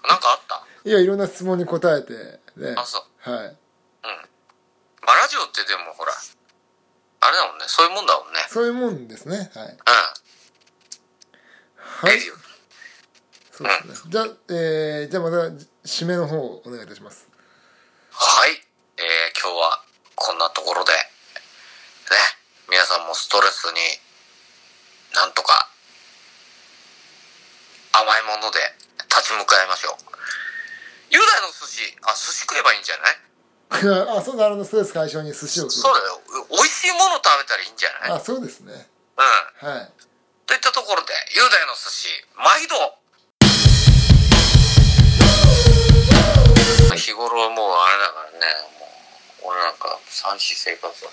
[0.08, 0.64] なんかあった？
[0.84, 2.12] いやいろんな質問に答えて
[2.56, 2.74] ね。
[2.76, 3.30] あそう。
[3.30, 3.56] はい。
[5.04, 6.12] まあラジオってでもほら
[7.20, 7.64] あれだもんね。
[7.68, 8.40] そういうもんだもんね。
[8.48, 9.50] そういうもんですね。
[9.54, 9.68] はい。
[9.68, 9.76] うん。
[11.84, 12.14] はい。
[12.14, 12.36] レディオ
[13.52, 14.10] そうですね。
[14.10, 15.36] じゃあ、えー、じゃあまた
[15.84, 17.28] 締めの方お願いいたします。
[18.10, 18.50] はい、
[18.96, 19.82] えー今日は
[20.14, 20.98] こんなところで、ね、
[22.70, 23.80] 皆さんもストレスに
[25.14, 25.68] なんとか
[27.92, 28.58] 甘いもので
[29.12, 30.04] 立ち向かいましょう。
[31.10, 33.18] 雄大の寿司、あ、寿司食えばいいんじゃない？
[34.18, 36.20] あそうなるほどストレス解消に寿司を食そうだよ。
[36.48, 38.10] う美味しいもの食べたらいいんじゃない？
[38.12, 39.68] あそうですねうん。
[39.68, 39.92] はい
[40.46, 42.76] といったところで、雄大の寿司、毎度
[46.96, 48.38] 日頃はもうあれだからね、
[48.78, 48.86] も
[49.48, 51.08] う、俺なんか三子生活だ。